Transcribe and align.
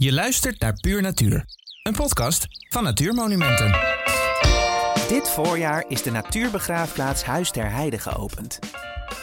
Je 0.00 0.12
luistert 0.12 0.60
naar 0.60 0.80
Puur 0.80 1.02
Natuur, 1.02 1.44
een 1.82 1.92
podcast 1.92 2.46
van 2.68 2.82
Natuurmonumenten. 2.82 3.76
Dit 5.08 5.30
voorjaar 5.30 5.84
is 5.88 6.02
de 6.02 6.10
natuurbegraafplaats 6.10 7.24
Huis 7.24 7.50
ter 7.50 7.70
Heide 7.70 7.98
geopend. 7.98 8.58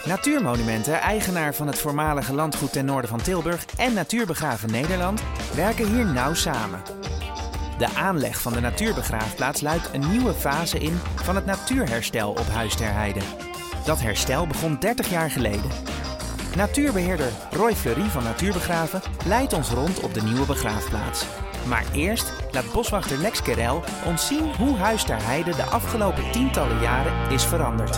Natuurmonumenten, 0.06 1.00
eigenaar 1.00 1.56
van 1.56 1.68
het 1.68 1.78
voormalige 1.78 2.34
landgoed 2.34 2.72
ten 2.72 2.86
noorden 2.86 3.10
van 3.10 3.22
Tilburg 3.22 3.66
en 3.78 3.94
Natuurbegraven 3.94 4.72
Nederland, 4.72 5.22
werken 5.56 5.94
hier 5.94 6.06
nauw 6.06 6.34
samen. 6.34 6.82
De 7.78 7.90
aanleg 7.90 8.42
van 8.42 8.54
de 8.54 8.60
natuurbegraafplaats 8.60 9.62
luidt 9.62 9.90
een 9.94 10.12
nieuwe 10.12 10.34
fase 10.34 10.80
in 10.80 11.00
van 11.16 11.36
het 11.36 11.46
natuurherstel 11.46 12.30
op 12.30 12.48
Huis 12.48 12.76
ter 12.76 12.94
Heide. 12.94 13.22
Dat 13.86 14.02
herstel 14.02 14.48
begon 14.48 14.80
30 14.80 15.10
jaar 15.10 15.32
geleden. 15.32 15.95
Natuurbeheerder 16.56 17.32
Roy 17.52 17.76
Fleury 17.76 18.10
van 18.10 18.24
Natuurbegraven 18.24 19.02
leidt 19.26 19.54
ons 19.54 19.70
rond 19.70 20.00
op 20.00 20.14
de 20.14 20.22
nieuwe 20.22 20.46
begraafplaats. 20.46 21.26
Maar 21.68 21.86
eerst 21.94 22.34
laat 22.52 22.74
boswachter 22.74 23.18
Lex 23.18 23.42
Kerel 23.42 23.84
ons 24.06 24.28
zien 24.28 24.56
hoe 24.56 24.76
Huis 24.76 25.06
ter 25.06 25.26
Heide 25.26 25.52
de 25.52 25.64
afgelopen 25.64 26.32
tientallen 26.32 26.82
jaren 26.82 27.32
is 27.32 27.44
veranderd. 27.44 27.96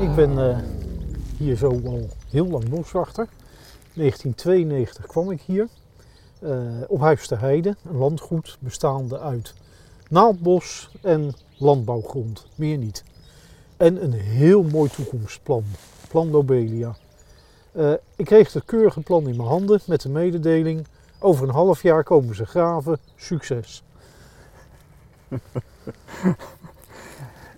Ik 0.00 0.14
ben 0.14 0.38
eh, 0.38 0.58
hier 1.36 1.56
zo 1.56 1.68
al 1.84 2.08
heel 2.28 2.46
lang 2.46 2.68
boswachter. 2.68 3.28
1992 3.94 5.06
kwam 5.06 5.30
ik 5.30 5.40
hier 5.40 5.68
eh, 6.40 6.50
op 6.88 7.00
Huis 7.00 7.26
ter 7.26 7.40
Heide, 7.40 7.76
een 7.88 7.96
landgoed 7.96 8.56
bestaande 8.60 9.18
uit 9.18 9.54
naaldbos 10.08 10.90
en 11.02 11.34
landbouwgrond, 11.56 12.46
meer 12.54 12.78
niet. 12.78 13.04
En 13.76 14.04
een 14.04 14.12
heel 14.12 14.62
mooi 14.62 14.90
toekomstplan, 14.90 15.64
Plan 16.10 16.30
Lobelia. 16.30 16.94
Eh, 17.72 17.92
ik 18.16 18.24
kreeg 18.24 18.52
het 18.52 18.64
keurige 18.64 19.00
plan 19.00 19.28
in 19.28 19.36
mijn 19.36 19.48
handen 19.48 19.80
met 19.86 20.00
de 20.00 20.08
mededeling: 20.08 20.86
over 21.18 21.48
een 21.48 21.54
half 21.54 21.82
jaar 21.82 22.04
komen 22.04 22.34
ze 22.34 22.46
graven, 22.46 22.98
succes. 23.16 23.82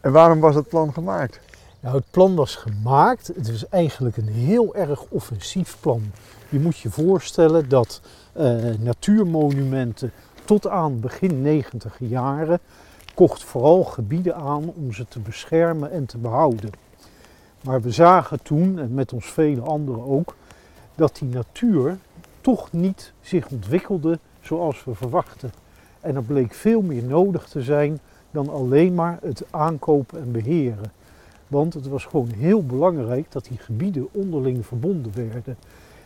En 0.01 0.13
waarom 0.13 0.41
was 0.41 0.55
het 0.55 0.69
plan 0.69 0.93
gemaakt? 0.93 1.41
Nou, 1.81 1.97
het 1.97 2.11
plan 2.11 2.35
was 2.35 2.57
gemaakt. 2.57 3.27
Het 3.27 3.49
is 3.49 3.69
eigenlijk 3.69 4.17
een 4.17 4.29
heel 4.29 4.75
erg 4.75 5.05
offensief 5.09 5.77
plan. 5.81 6.03
Je 6.49 6.61
moet 6.61 6.79
je 6.79 6.91
voorstellen 6.91 7.69
dat 7.69 8.01
eh, 8.33 8.55
natuurmonumenten 8.79 10.13
tot 10.45 10.69
aan 10.69 11.01
begin 11.01 11.43
90 11.43 11.97
jaren 11.99 12.61
kocht 13.15 13.45
vooral 13.45 13.85
gebieden 13.85 14.35
aan 14.35 14.73
om 14.77 14.93
ze 14.93 15.07
te 15.09 15.21
beschermen 15.21 15.91
en 15.91 16.07
te 16.07 16.19
behouden. 16.19 16.71
Maar 17.65 17.81
we 17.81 17.91
zagen 17.91 18.43
toen, 18.43 18.79
en 18.79 18.95
met 18.95 19.13
ons 19.13 19.27
vele 19.27 19.61
anderen 19.61 20.05
ook, 20.05 20.35
dat 20.95 21.17
die 21.17 21.29
natuur 21.29 21.99
toch 22.41 22.73
niet 22.73 23.13
zich 23.21 23.49
ontwikkelde 23.49 24.19
zoals 24.41 24.85
we 24.85 24.95
verwachten. 24.95 25.53
En 26.01 26.17
er 26.17 26.23
bleek 26.23 26.55
veel 26.55 26.83
meer 26.83 27.05
nodig 27.05 27.49
te 27.49 27.63
zijn 27.63 27.99
dan 28.31 28.49
alleen 28.49 28.95
maar 28.95 29.19
het 29.23 29.45
aankopen 29.51 30.21
en 30.21 30.33
beheren. 30.33 30.93
Want 31.49 31.75
het 31.75 31.89
was 31.89 32.05
gewoon 32.05 32.31
heel 32.37 32.67
belangrijk 32.67 33.33
dat 33.33 33.45
die 33.45 33.59
gebieden 33.59 34.09
onderling 34.13 34.67
verbonden 34.67 35.13
werden. 35.15 35.57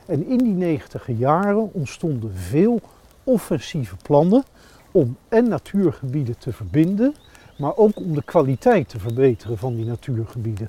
En 0.06 0.26
in 0.26 0.38
die 0.38 0.54
negentiger 0.54 1.14
jaren 1.14 1.72
ontstonden 1.72 2.34
veel 2.34 2.80
offensieve 3.24 3.96
plannen 4.02 4.44
om 4.90 5.16
en 5.28 5.48
natuurgebieden 5.48 6.38
te 6.38 6.52
verbinden, 6.52 7.14
maar 7.58 7.76
ook 7.76 7.96
om 7.96 8.14
de 8.14 8.22
kwaliteit 8.22 8.88
te 8.88 8.98
verbeteren 8.98 9.58
van 9.58 9.74
die 9.74 9.84
natuurgebieden. 9.84 10.68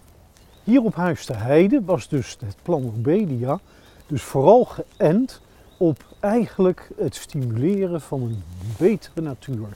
Hier 0.68 0.82
op 0.84 0.96
Huis 0.96 1.26
te 1.26 1.34
Heide 1.34 1.82
was 1.86 2.08
dus 2.08 2.38
het 2.46 2.56
plan 2.62 2.84
Lobelia 2.84 3.60
dus 4.08 4.22
vooral 4.22 4.66
geënt 4.66 5.42
op 5.78 6.06
eigenlijk 6.20 6.90
het 6.98 7.16
stimuleren 7.16 8.02
van 8.02 8.22
een 8.22 8.44
betere 8.78 9.22
natuur. 9.22 9.68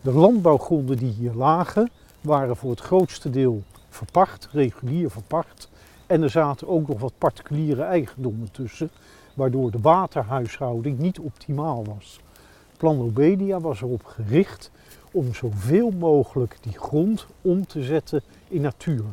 De 0.00 0.12
landbouwgronden 0.12 0.96
die 0.96 1.12
hier 1.12 1.32
lagen 1.32 1.90
waren 2.20 2.56
voor 2.56 2.70
het 2.70 2.80
grootste 2.80 3.30
deel 3.30 3.62
verpacht, 3.88 4.48
regulier 4.52 5.10
verpacht. 5.10 5.68
En 6.06 6.22
er 6.22 6.30
zaten 6.30 6.68
ook 6.68 6.88
nog 6.88 7.00
wat 7.00 7.18
particuliere 7.18 7.82
eigendommen 7.82 8.50
tussen, 8.50 8.90
waardoor 9.34 9.70
de 9.70 9.80
waterhuishouding 9.80 10.98
niet 10.98 11.18
optimaal 11.18 11.84
was. 11.84 12.20
Plan 12.76 12.96
Lobelia 12.96 13.60
was 13.60 13.80
erop 13.80 14.04
gericht 14.04 14.70
om 15.10 15.34
zoveel 15.34 15.90
mogelijk 15.90 16.56
die 16.60 16.78
grond 16.78 17.26
om 17.42 17.66
te 17.66 17.82
zetten 17.82 18.22
in 18.48 18.60
natuur. 18.60 19.04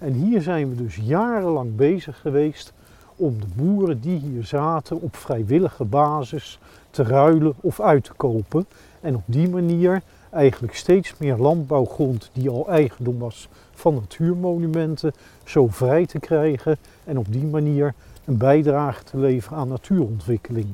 En 0.00 0.12
hier 0.12 0.42
zijn 0.42 0.68
we 0.68 0.82
dus 0.82 0.96
jarenlang 0.96 1.76
bezig 1.76 2.20
geweest 2.20 2.72
om 3.16 3.40
de 3.40 3.46
boeren 3.56 4.00
die 4.00 4.18
hier 4.18 4.44
zaten 4.44 5.00
op 5.00 5.16
vrijwillige 5.16 5.84
basis 5.84 6.58
te 6.90 7.02
ruilen 7.02 7.54
of 7.60 7.80
uit 7.80 8.04
te 8.04 8.12
kopen. 8.12 8.66
En 9.00 9.14
op 9.14 9.22
die 9.24 9.48
manier 9.48 10.02
eigenlijk 10.30 10.74
steeds 10.74 11.14
meer 11.18 11.36
landbouwgrond 11.36 12.30
die 12.32 12.50
al 12.50 12.68
eigendom 12.68 13.18
was 13.18 13.48
van 13.72 13.94
natuurmonumenten 13.94 15.12
zo 15.44 15.66
vrij 15.68 16.06
te 16.06 16.18
krijgen 16.18 16.76
en 17.04 17.18
op 17.18 17.32
die 17.32 17.46
manier 17.46 17.94
een 18.24 18.36
bijdrage 18.36 19.04
te 19.04 19.18
leveren 19.18 19.58
aan 19.58 19.68
natuurontwikkeling. 19.68 20.68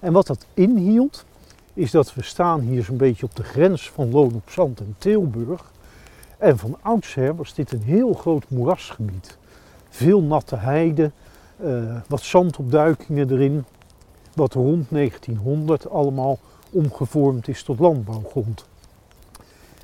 En 0.00 0.12
wat 0.12 0.26
dat 0.26 0.46
inhield, 0.54 1.24
is 1.74 1.90
dat 1.90 2.14
we 2.14 2.22
staan 2.22 2.60
hier 2.60 2.84
zo'n 2.84 2.96
beetje 2.96 3.26
op 3.26 3.36
de 3.36 3.42
grens 3.42 3.90
van 3.90 4.10
Loon 4.10 4.34
op 4.34 4.50
Zand 4.50 4.80
en 4.80 4.94
Tilburg. 4.98 5.72
En 6.38 6.58
van 6.58 6.76
oudsher 6.82 7.36
was 7.36 7.54
dit 7.54 7.72
een 7.72 7.82
heel 7.82 8.12
groot 8.12 8.44
moerasgebied. 8.48 9.38
Veel 9.88 10.22
natte 10.22 10.56
heide, 10.56 11.10
uh, 11.60 11.96
wat 12.08 12.20
zandopduikingen 12.20 13.30
erin, 13.30 13.64
wat 14.34 14.54
rond 14.54 14.86
1900 14.90 15.90
allemaal 15.90 16.38
omgevormd 16.70 17.48
is 17.48 17.62
tot 17.62 17.78
landbouwgrond. 17.78 18.66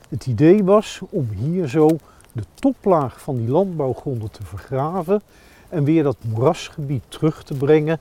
Het 0.09 0.27
idee 0.27 0.65
was 0.65 1.00
om 1.11 1.28
hier 1.28 1.69
zo 1.69 1.88
de 2.33 2.43
toplaag 2.55 3.21
van 3.21 3.37
die 3.37 3.49
landbouwgronden 3.49 4.31
te 4.31 4.44
vergraven 4.44 5.22
en 5.69 5.84
weer 5.84 6.03
dat 6.03 6.17
moerasgebied 6.28 7.03
terug 7.09 7.43
te 7.43 7.55
brengen, 7.55 7.99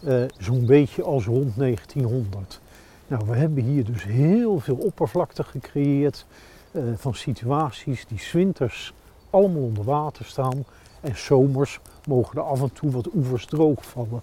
uh, 0.00 0.22
zo'n 0.38 0.66
beetje 0.66 1.02
als 1.02 1.24
rond 1.24 1.56
1900. 1.56 2.60
Nou, 3.06 3.26
we 3.26 3.36
hebben 3.36 3.64
hier 3.64 3.84
dus 3.84 4.04
heel 4.04 4.60
veel 4.60 4.76
oppervlakte 4.76 5.42
gecreëerd 5.42 6.26
uh, 6.72 6.82
van 6.96 7.14
situaties 7.14 8.06
die 8.06 8.18
zwinters 8.18 8.92
allemaal 9.30 9.62
onder 9.62 9.84
water 9.84 10.24
staan 10.24 10.64
en 11.00 11.16
zomers 11.16 11.80
mogen 12.06 12.38
er 12.38 12.44
af 12.44 12.60
en 12.60 12.72
toe 12.72 12.90
wat 12.90 13.08
oevers 13.14 13.46
droog 13.46 13.84
vallen. 13.84 14.20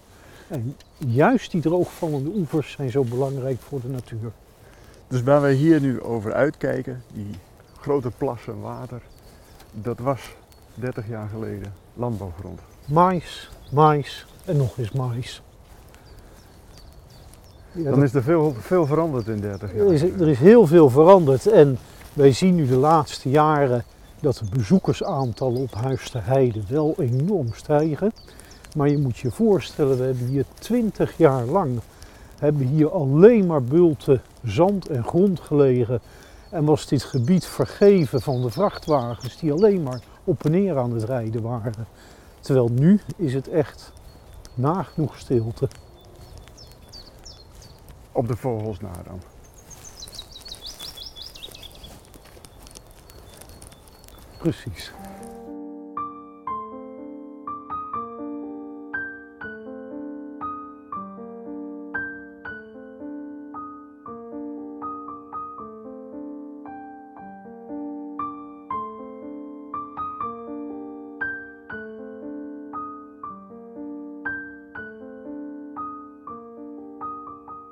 En 0.47 0.75
juist 0.97 1.51
die 1.51 1.61
droogvallende 1.61 2.29
oevers 2.35 2.71
zijn 2.71 2.91
zo 2.91 3.03
belangrijk 3.03 3.59
voor 3.59 3.81
de 3.81 3.87
natuur. 3.87 4.31
Dus 5.07 5.23
waar 5.23 5.41
wij 5.41 5.53
hier 5.53 5.81
nu 5.81 6.01
over 6.01 6.33
uitkijken, 6.33 7.03
die 7.13 7.29
grote 7.79 8.11
plassen 8.17 8.61
water, 8.61 9.01
dat 9.71 9.99
was 9.99 10.35
30 10.73 11.07
jaar 11.07 11.27
geleden 11.27 11.73
landbouwgrond. 11.93 12.59
Mais, 12.85 13.49
mais 13.71 14.25
en 14.45 14.57
nog 14.57 14.77
eens 14.77 14.91
mais. 14.91 15.41
Ja, 17.71 17.89
Dan 17.89 18.03
is 18.03 18.13
er 18.13 18.23
veel, 18.23 18.55
veel 18.59 18.85
veranderd 18.85 19.27
in 19.27 19.39
30 19.39 19.73
jaar. 19.73 19.85
Er 19.85 19.93
is, 19.93 20.01
er 20.01 20.27
is 20.27 20.39
heel 20.39 20.67
veel 20.67 20.89
veranderd 20.89 21.47
en 21.47 21.77
wij 22.15 22.31
zien 22.31 22.55
nu 22.55 22.67
de 22.67 22.75
laatste 22.75 23.29
jaren 23.29 23.83
dat 24.19 24.37
de 24.37 24.57
bezoekersaantallen 24.57 25.61
op 25.61 25.73
Huis 25.73 26.09
ter 26.09 26.25
Heide 26.25 26.61
wel 26.67 26.95
enorm 26.97 27.53
stijgen. 27.53 28.11
Maar 28.75 28.89
je 28.89 28.97
moet 28.97 29.17
je 29.17 29.31
voorstellen, 29.31 29.97
we 29.97 30.03
hebben 30.03 30.25
hier 30.25 30.45
20 30.59 31.17
jaar 31.17 31.45
lang 31.45 31.79
hebben 32.39 32.67
hier 32.67 32.91
alleen 32.91 33.45
maar 33.45 33.63
bulten 33.63 34.21
zand 34.43 34.87
en 34.87 35.03
grond 35.03 35.39
gelegen. 35.39 36.01
En 36.49 36.65
was 36.65 36.87
dit 36.87 37.03
gebied 37.03 37.45
vergeven 37.45 38.21
van 38.21 38.41
de 38.41 38.49
vrachtwagens 38.49 39.37
die 39.37 39.51
alleen 39.51 39.83
maar 39.83 40.01
op 40.23 40.45
en 40.45 40.51
neer 40.51 40.77
aan 40.77 40.91
het 40.91 41.03
rijden 41.03 41.41
waren. 41.41 41.87
Terwijl 42.39 42.69
nu 42.71 42.99
is 43.17 43.33
het 43.33 43.49
echt 43.49 43.91
nagenoeg 44.53 45.17
stilte. 45.17 45.67
Op 48.11 48.27
de 48.27 48.35
vogels. 48.35 48.77
Precies. 54.45 54.91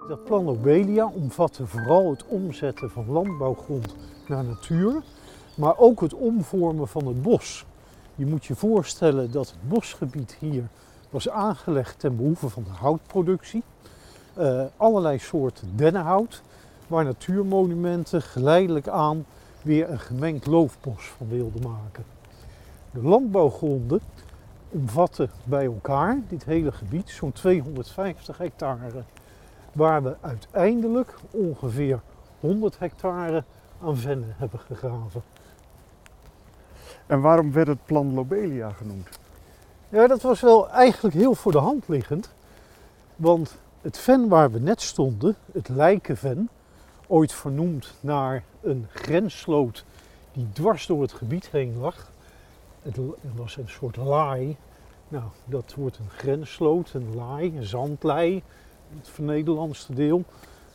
Dat 0.07 0.23
plan 0.23 0.43
Lobelia 0.43 1.05
omvatte 1.05 1.67
vooral 1.67 2.09
het 2.09 2.25
omzetten 2.25 2.89
van 2.89 3.05
landbouwgrond 3.09 3.95
naar 4.27 4.43
natuur, 4.43 5.01
maar 5.55 5.77
ook 5.77 6.01
het 6.01 6.13
omvormen 6.13 6.87
van 6.87 7.07
het 7.07 7.21
bos. 7.21 7.65
Je 8.15 8.25
moet 8.25 8.45
je 8.45 8.55
voorstellen 8.55 9.31
dat 9.31 9.47
het 9.47 9.69
bosgebied 9.69 10.35
hier 10.39 10.63
was 11.09 11.29
aangelegd 11.29 11.99
ten 11.99 12.15
behoeve 12.15 12.49
van 12.49 12.63
de 12.63 12.69
houtproductie. 12.69 13.63
eh, 14.33 14.63
allerlei 14.77 15.19
soorten 15.19 15.75
dennenhout, 15.75 16.41
waar 16.87 17.03
natuurmonumenten 17.03 18.21
geleidelijk 18.21 18.87
aan 18.87 19.25
weer 19.61 19.89
een 19.89 19.99
gemengd 19.99 20.45
loofbos 20.45 21.05
van 21.17 21.27
wilden 21.29 21.61
maken. 21.61 22.03
De 22.91 23.01
landbouwgronden 23.01 24.01
omvatten 24.69 25.29
bij 25.43 25.65
elkaar, 25.65 26.19
dit 26.27 26.43
hele 26.45 26.71
gebied, 26.71 27.09
zo'n 27.09 27.31
250 27.31 28.37
hectare, 28.37 29.03
waar 29.71 30.03
we 30.03 30.15
uiteindelijk 30.21 31.15
ongeveer 31.31 31.99
100 32.39 32.79
hectare 32.79 33.43
aan 33.81 33.97
vennen 33.97 34.35
hebben 34.37 34.59
gegraven. 34.59 35.21
En 37.13 37.21
waarom 37.21 37.51
werd 37.51 37.67
het 37.67 37.85
plan 37.85 38.13
Lobelia 38.13 38.69
genoemd? 38.69 39.09
Ja, 39.89 40.07
dat 40.07 40.21
was 40.21 40.41
wel 40.41 40.69
eigenlijk 40.69 41.15
heel 41.15 41.35
voor 41.35 41.51
de 41.51 41.57
hand 41.57 41.87
liggend. 41.87 42.29
Want 43.15 43.55
het 43.81 43.97
ven 43.97 44.27
waar 44.27 44.51
we 44.51 44.59
net 44.59 44.81
stonden, 44.81 45.35
het 45.51 45.69
Lijkenven, 45.69 46.49
ooit 47.07 47.33
vernoemd 47.33 47.93
naar 47.99 48.43
een 48.61 48.87
grenssloot 48.93 49.85
die 50.31 50.49
dwars 50.53 50.85
door 50.85 51.01
het 51.01 51.13
gebied 51.13 51.49
heen 51.51 51.77
lag. 51.79 52.11
Het 52.81 52.97
was 53.35 53.57
een 53.57 53.69
soort 53.69 53.95
laai. 53.95 54.57
Nou, 55.07 55.25
dat 55.45 55.73
wordt 55.77 55.97
een 55.97 56.09
grenssloot, 56.09 56.93
een 56.93 57.15
laai, 57.15 57.57
een 57.57 57.65
zandlei, 57.65 58.43
het 58.97 59.09
vernederlandste 59.09 59.93
deel. 59.93 60.23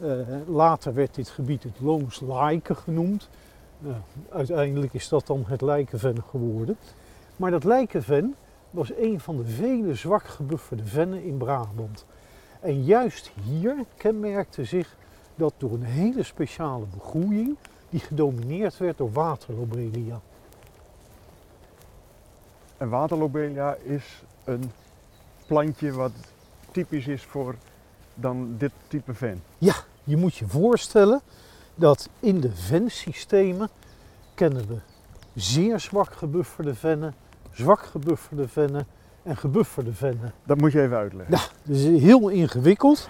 Uh, 0.00 0.10
later 0.48 0.94
werd 0.94 1.14
dit 1.14 1.28
gebied 1.28 1.62
het 1.62 1.80
Loons 1.80 2.20
Laaike 2.20 2.74
genoemd. 2.74 3.28
Uiteindelijk 4.30 4.94
is 4.94 5.08
dat 5.08 5.26
dan 5.26 5.44
het 5.46 5.60
Lijkenven 5.60 6.22
geworden. 6.22 6.76
Maar 7.36 7.50
dat 7.50 7.64
Lijkenven 7.64 8.34
was 8.70 8.92
een 8.96 9.20
van 9.20 9.36
de 9.36 9.46
vele 9.46 9.94
zwak 9.94 10.24
gebufferde 10.24 10.84
vennen 10.84 11.22
in 11.22 11.36
Brabant. 11.36 12.04
En 12.60 12.84
juist 12.84 13.30
hier 13.44 13.76
kenmerkte 13.96 14.64
zich 14.64 14.96
dat 15.34 15.52
door 15.56 15.72
een 15.72 15.82
hele 15.82 16.22
speciale 16.22 16.84
begroeiing 16.94 17.56
die 17.90 18.00
gedomineerd 18.00 18.76
werd 18.76 18.98
door 18.98 19.12
waterlobelia. 19.12 20.20
En 22.76 22.88
waterlobelia 22.88 23.74
is 23.74 24.22
een 24.44 24.70
plantje 25.46 25.92
wat 25.92 26.12
typisch 26.70 27.06
is 27.06 27.22
voor 27.22 27.54
dan 28.14 28.54
dit 28.58 28.72
type 28.88 29.14
ven. 29.14 29.42
Ja, 29.58 29.74
je 30.04 30.16
moet 30.16 30.36
je 30.36 30.46
voorstellen 30.46 31.20
dat 31.78 32.08
in 32.20 32.40
de 32.40 32.50
vensystemen 32.52 33.68
kennen 34.34 34.68
we 34.68 34.76
zeer 35.34 35.80
zwak 35.80 36.12
gebufferde 36.12 36.74
vennen, 36.74 37.14
zwak 37.52 37.80
gebufferde 37.80 38.48
vennen 38.48 38.86
en 39.22 39.36
gebufferde 39.36 39.92
vennen. 39.92 40.32
Dat 40.44 40.58
moet 40.58 40.72
je 40.72 40.82
even 40.82 40.96
uitleggen. 40.96 41.36
Ja, 41.36 41.42
dat 41.62 41.76
is 41.76 42.02
heel 42.02 42.28
ingewikkeld, 42.28 43.08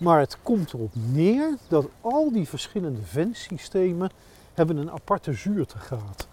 maar 0.00 0.20
het 0.20 0.38
komt 0.42 0.72
erop 0.72 0.92
neer 0.92 1.56
dat 1.68 1.86
al 2.00 2.32
die 2.32 2.48
verschillende 2.48 3.02
vensystemen 3.02 4.10
hebben 4.54 4.76
een 4.76 4.90
aparte 4.90 5.32
zuurtegraad. 5.32 6.28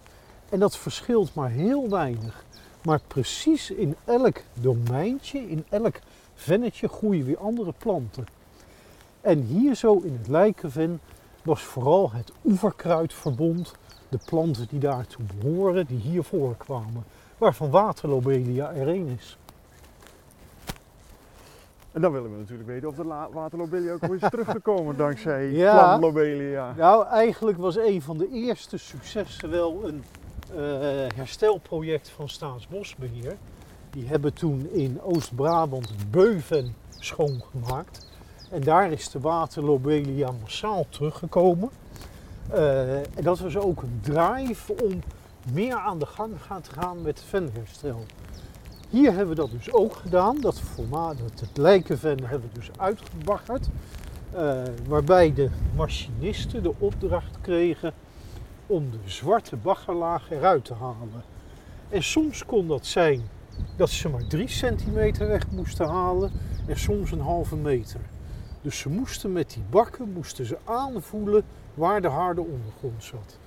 En 0.49 0.59
dat 0.59 0.77
verschilt 0.77 1.33
maar 1.33 1.49
heel 1.49 1.89
weinig. 1.89 2.43
Maar 2.83 2.99
precies 3.07 3.71
in 3.71 3.95
elk 4.05 4.41
domeintje, 4.53 5.49
in 5.49 5.65
elk 5.69 5.99
vennetje 6.35 6.87
groeien 6.87 7.25
weer 7.25 7.37
andere 7.37 7.73
planten. 7.77 8.25
En 9.21 9.41
hier 9.41 9.75
zo 9.75 9.99
in 10.03 10.17
het 10.17 10.27
Lijkenven 10.27 10.99
was 11.45 11.63
vooral 11.63 12.11
het 12.11 12.31
oeverkruidverbond, 12.45 13.73
de 14.09 14.19
planten 14.25 14.67
die 14.69 14.79
daartoe 14.79 15.25
behoren, 15.39 15.85
die 15.85 15.99
hier 15.99 16.23
voorkwamen. 16.23 17.03
Waarvan 17.37 17.69
waterlobelia 17.69 18.73
er 18.73 18.87
één 18.87 19.07
is. 19.07 19.37
En 21.91 22.01
dan 22.01 22.11
willen 22.11 22.31
we 22.31 22.37
natuurlijk 22.37 22.69
weten 22.69 22.87
of 22.87 22.95
de 22.95 23.27
waterlobelia 23.33 23.93
ook 23.93 24.01
weer 24.01 24.23
is 24.23 24.29
teruggekomen 24.35 24.97
dankzij 24.97 25.51
ja, 25.51 25.99
lobelia. 25.99 26.73
Nou, 26.77 27.07
eigenlijk 27.07 27.57
was 27.57 27.77
een 27.77 28.01
van 28.01 28.17
de 28.17 28.29
eerste 28.29 28.77
successen 28.77 29.49
wel 29.49 29.87
een 29.87 30.03
uh, 30.55 30.59
herstelproject 31.15 32.09
van 32.09 32.29
Staatsbosbeheer. 32.29 33.37
Die 33.89 34.07
hebben 34.07 34.33
toen 34.33 34.69
in 34.71 35.01
Oost-Brabant 35.01 36.11
Beuven 36.11 36.75
schoongemaakt. 36.89 38.07
En 38.49 38.61
daar 38.61 38.91
is 38.91 39.09
de 39.09 39.19
waterlobelia 39.19 40.31
massaal 40.41 40.85
teruggekomen. 40.89 41.69
Uh, 42.53 42.97
en 42.97 43.23
dat 43.23 43.39
was 43.39 43.57
ook 43.57 43.81
een 43.81 43.99
drive 44.01 44.73
om 44.83 45.01
meer 45.53 45.75
aan 45.75 45.99
de 45.99 46.05
gang 46.05 46.33
te 46.61 46.71
gaan 46.71 47.01
met 47.01 47.23
venherstel. 47.27 48.05
Hier 48.89 49.11
hebben 49.11 49.29
we 49.29 49.35
dat 49.35 49.51
dus 49.51 49.71
ook 49.71 49.95
gedaan. 49.95 50.41
Dat 50.41 50.59
formaat, 50.59 51.17
het 51.19 51.57
lijkenven 51.57 52.25
hebben 52.25 52.49
we 52.53 52.59
dus 52.59 52.69
uitgebaggerd. 52.77 53.67
Uh, 54.35 54.61
waarbij 54.87 55.33
de 55.33 55.49
machinisten 55.75 56.63
de 56.63 56.73
opdracht 56.77 57.41
kregen 57.41 57.93
om 58.67 58.91
de 58.91 58.97
zwarte 59.05 59.55
baggerlaag 59.55 60.31
eruit 60.31 60.65
te 60.65 60.73
halen. 60.73 61.23
En 61.89 62.03
soms 62.03 62.45
kon 62.45 62.67
dat 62.67 62.85
zijn 62.85 63.21
dat 63.75 63.89
ze 63.89 64.09
maar 64.09 64.27
3 64.27 64.47
centimeter 64.47 65.27
weg 65.27 65.51
moesten 65.51 65.87
halen 65.87 66.31
en 66.67 66.79
soms 66.79 67.11
een 67.11 67.21
halve 67.21 67.55
meter. 67.55 67.99
Dus 68.65 68.79
ze 68.79 68.89
moesten 68.89 69.31
met 69.31 69.49
die 69.49 69.63
bakken 69.69 70.11
moesten 70.11 70.45
ze 70.45 70.57
aanvoelen 70.63 71.43
waar 71.73 72.01
de 72.01 72.07
harde 72.07 72.41
ondergrond 72.41 73.03
zat. 73.03 73.37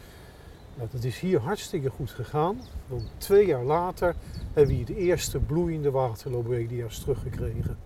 Nou, 0.74 0.88
dat 0.92 1.04
is 1.04 1.18
hier 1.18 1.40
hartstikke 1.40 1.90
goed 1.90 2.10
gegaan. 2.10 2.60
Want 2.86 3.10
twee 3.16 3.46
jaar 3.46 3.64
later 3.64 4.14
hebben 4.44 4.66
we 4.66 4.72
hier 4.72 4.84
de 4.84 4.96
eerste 4.96 5.38
bloeiende 5.38 5.90
waterlobelia's 5.90 7.00
teruggekregen. 7.00 7.78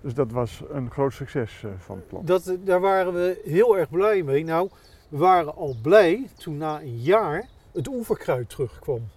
Dus 0.00 0.14
dat 0.14 0.32
was 0.32 0.62
een 0.70 0.90
groot 0.90 1.12
succes 1.12 1.62
uh, 1.64 1.70
van 1.78 1.96
het 1.96 2.08
plan? 2.08 2.24
Dat, 2.24 2.56
daar 2.64 2.80
waren 2.80 3.12
we 3.12 3.40
heel 3.44 3.78
erg 3.78 3.90
blij 3.90 4.22
mee. 4.22 4.44
Nou, 4.44 4.70
we 5.08 5.16
waren 5.16 5.54
al 5.54 5.76
blij 5.82 6.28
toen 6.36 6.56
na 6.56 6.80
een 6.80 6.98
jaar 6.98 7.48
het 7.72 7.88
oeverkruid 7.88 8.48
terugkwam. 8.48 9.08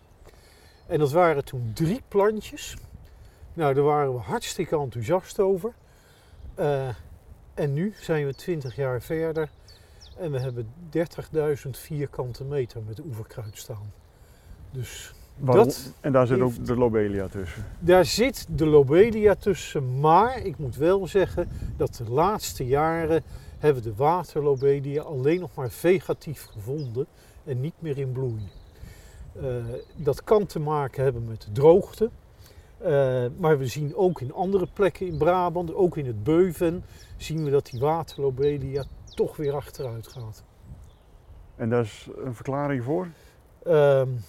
En 0.87 0.99
dat 0.99 1.11
waren 1.11 1.45
toen 1.45 1.71
drie 1.73 2.01
plantjes. 2.07 2.77
Nou, 3.53 3.73
daar 3.73 3.83
waren 3.83 4.13
we 4.13 4.19
hartstikke 4.19 4.77
enthousiast 4.77 5.39
over. 5.39 5.73
Uh, 6.59 6.87
en 7.53 7.73
nu 7.73 7.93
zijn 7.99 8.25
we 8.25 8.33
20 8.33 8.75
jaar 8.75 9.01
verder 9.01 9.49
en 10.17 10.31
we 10.31 10.39
hebben 10.39 10.67
30.000 11.65 11.69
vierkante 11.69 12.43
meter 12.43 12.81
met 12.87 12.99
oeverkruid 12.99 13.57
staan. 13.57 13.91
Dus 14.71 15.13
dat 15.35 15.93
en 16.01 16.11
daar 16.11 16.27
zit 16.27 16.39
ook 16.39 16.65
de 16.65 16.75
lobelia 16.75 17.27
tussen? 17.27 17.65
Daar 17.79 18.05
zit 18.05 18.45
de 18.49 18.65
lobelia 18.65 19.35
tussen, 19.35 19.99
maar 19.99 20.45
ik 20.45 20.57
moet 20.57 20.75
wel 20.75 21.07
zeggen 21.07 21.49
dat 21.77 21.95
de 21.95 22.11
laatste 22.11 22.65
jaren 22.65 23.23
hebben 23.57 23.83
de 23.83 23.95
waterlobelia 23.95 25.01
alleen 25.01 25.39
nog 25.39 25.49
maar 25.55 25.69
vegatief 25.69 26.45
gevonden 26.45 27.05
en 27.43 27.61
niet 27.61 27.73
meer 27.79 27.97
in 27.97 28.11
bloei. 28.11 28.49
Uh, 29.41 29.55
dat 29.95 30.23
kan 30.23 30.45
te 30.45 30.59
maken 30.59 31.03
hebben 31.03 31.27
met 31.27 31.41
de 31.41 31.51
droogte. 31.51 32.09
Uh, 32.81 33.25
maar 33.37 33.57
we 33.57 33.67
zien 33.67 33.95
ook 33.95 34.21
in 34.21 34.33
andere 34.33 34.67
plekken 34.73 35.07
in 35.07 35.17
Brabant, 35.17 35.73
ook 35.73 35.97
in 35.97 36.05
het 36.05 36.23
Beuven, 36.23 36.83
zien 37.17 37.43
we 37.43 37.49
dat 37.49 37.65
die 37.65 37.79
waterlobelia 37.79 38.83
toch 39.15 39.35
weer 39.37 39.53
achteruit 39.53 40.07
gaat. 40.07 40.43
En 41.55 41.69
daar 41.69 41.81
is 41.81 42.09
een 42.17 42.35
verklaring 42.35 42.83
voor? 42.83 43.07
Um, 43.67 44.19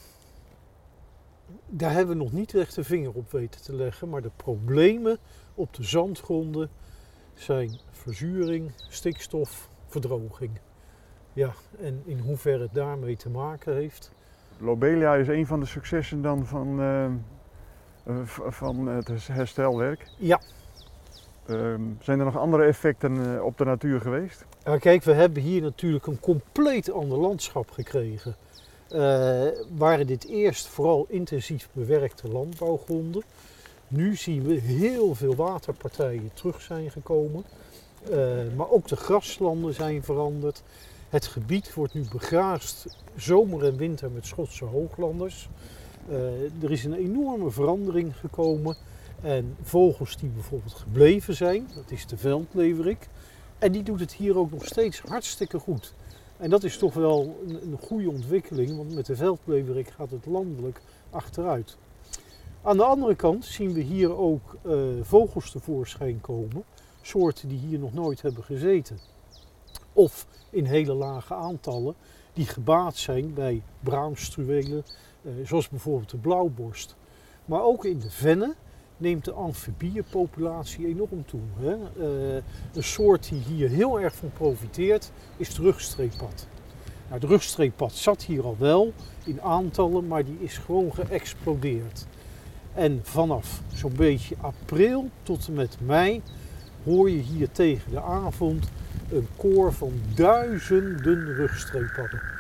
daar 1.66 1.92
hebben 1.92 2.16
we 2.16 2.22
nog 2.22 2.32
niet 2.32 2.54
echt 2.54 2.74
de 2.74 2.84
vinger 2.84 3.12
op 3.12 3.30
weten 3.30 3.62
te 3.62 3.74
leggen, 3.74 4.08
maar 4.08 4.22
de 4.22 4.30
problemen 4.36 5.18
op 5.54 5.74
de 5.74 5.82
zandgronden 5.82 6.70
zijn 7.34 7.80
verzuring, 7.90 8.72
stikstof, 8.88 9.68
verdroging. 9.86 10.60
Ja, 11.32 11.52
en 11.78 12.02
in 12.04 12.18
hoeverre 12.18 12.62
het 12.62 12.74
daarmee 12.74 13.16
te 13.16 13.30
maken 13.30 13.74
heeft. 13.74 14.12
Lobelia 14.58 15.14
is 15.14 15.28
een 15.28 15.46
van 15.46 15.60
de 15.60 15.66
successen 15.66 16.22
dan 16.22 16.46
van, 16.46 16.80
uh, 16.80 17.10
van 18.48 18.86
het 18.86 19.26
herstelwerk. 19.26 20.06
Ja, 20.16 20.40
Um, 21.50 21.98
zijn 22.02 22.18
er 22.18 22.24
nog 22.24 22.38
andere 22.38 22.64
effecten 22.64 23.16
uh, 23.16 23.44
op 23.44 23.58
de 23.58 23.64
natuur 23.64 24.00
geweest? 24.00 24.44
Ja, 24.64 24.78
kijk, 24.78 25.02
we 25.02 25.12
hebben 25.12 25.42
hier 25.42 25.62
natuurlijk 25.62 26.06
een 26.06 26.20
compleet 26.20 26.92
ander 26.92 27.18
landschap 27.18 27.70
gekregen. 27.70 28.36
Uh, 28.90 29.46
waren 29.76 30.06
dit 30.06 30.26
eerst 30.28 30.66
vooral 30.66 31.06
intensief 31.08 31.68
bewerkte 31.72 32.28
landbouwgronden. 32.28 33.22
Nu 33.88 34.16
zien 34.16 34.42
we 34.42 34.54
heel 34.54 35.14
veel 35.14 35.34
waterpartijen 35.34 36.30
terug 36.34 36.60
zijn 36.60 36.90
gekomen. 36.90 37.44
Uh, 38.10 38.16
maar 38.56 38.70
ook 38.70 38.88
de 38.88 38.96
graslanden 38.96 39.74
zijn 39.74 40.02
veranderd. 40.02 40.62
Het 41.08 41.26
gebied 41.26 41.74
wordt 41.74 41.94
nu 41.94 42.04
begraasd 42.10 42.96
zomer 43.16 43.64
en 43.64 43.76
winter 43.76 44.10
met 44.10 44.26
Schotse 44.26 44.64
hooglanders. 44.64 45.48
Er 46.62 46.70
is 46.70 46.84
een 46.84 46.94
enorme 46.94 47.50
verandering 47.50 48.16
gekomen. 48.16 48.76
En 49.22 49.56
vogels 49.62 50.16
die 50.16 50.28
bijvoorbeeld 50.28 50.74
gebleven 50.74 51.34
zijn, 51.34 51.68
dat 51.74 51.90
is 51.90 52.06
de 52.06 52.16
veldleverik. 52.16 53.08
En 53.58 53.72
die 53.72 53.82
doet 53.82 54.00
het 54.00 54.12
hier 54.12 54.38
ook 54.38 54.50
nog 54.50 54.64
steeds 54.64 55.00
hartstikke 55.00 55.58
goed. 55.58 55.94
En 56.36 56.50
dat 56.50 56.64
is 56.64 56.78
toch 56.78 56.94
wel 56.94 57.36
een, 57.46 57.78
goede 57.80 58.10
ontwikkeling, 58.10 58.76
want 58.76 58.94
met 58.94 59.06
de 59.06 59.16
veldleverik 59.16 59.88
gaat 59.88 60.10
het 60.10 60.26
landelijk 60.26 60.80
achteruit. 61.10 61.76
Aan 62.62 62.76
de 62.76 62.84
andere 62.84 63.14
kant 63.14 63.44
zien 63.44 63.72
we 63.72 63.80
hier 63.80 64.16
ook 64.16 64.56
uh, 64.66 64.82
vogels 65.02 65.50
tevoorschijn 65.50 66.20
komen, 66.20 66.64
soorten 67.02 67.48
die 67.48 67.58
hier 67.58 67.78
nog 67.78 67.92
nooit 67.92 68.22
hebben 68.22 68.44
gezeten. 68.44 68.98
Of 69.92 70.26
in 70.50 70.64
hele 70.64 70.94
lage 70.94 71.34
aantallen 71.34 71.94
die 72.32 72.46
gebaat 72.46 72.96
zijn 72.96 73.34
bij 73.34 73.62
braamstruwelen, 73.80 74.84
eh, 74.84 74.92
zoals 75.44 75.68
bijvoorbeeld 75.68 76.10
de 76.10 76.16
blauwborst. 76.16 76.96
Maar 77.44 77.62
ook 77.62 77.84
in 77.84 77.98
de 77.98 78.10
vennen 78.10 78.54
neemt 78.96 79.24
de 79.24 79.32
amfibieënpopulatie 79.32 80.86
enorm 80.86 81.24
toe. 81.24 81.40
Hè? 81.58 81.74
Uh, 81.74 82.42
een 82.74 82.84
soort 82.84 83.28
die 83.28 83.40
hier 83.40 83.68
heel 83.68 84.00
erg 84.00 84.14
van 84.14 84.30
profiteert 84.32 85.10
is 85.36 85.48
het 85.48 85.56
rugstreeppad. 85.56 86.46
Nou, 87.08 87.20
de 87.20 87.26
rugstreeppad 87.26 87.92
zat 87.92 88.22
hier 88.22 88.44
al 88.44 88.56
wel 88.58 88.92
in 89.24 89.42
aantallen, 89.42 90.06
maar 90.06 90.24
die 90.24 90.38
is 90.40 90.58
gewoon 90.58 90.94
geëxplodeerd. 90.94 92.06
En 92.74 93.00
vanaf 93.02 93.62
zo'n 93.74 93.94
beetje 93.96 94.36
april 94.40 95.10
tot 95.22 95.46
en 95.46 95.52
met 95.52 95.76
mei 95.80 96.22
hoor 96.84 97.10
je 97.10 97.18
hier 97.18 97.50
tegen 97.50 97.90
de 97.90 98.02
avond 98.02 98.68
een 99.12 99.28
koor 99.36 99.72
van 99.72 99.92
duizenden 100.14 101.34
rugstreeppadden. 101.34 102.35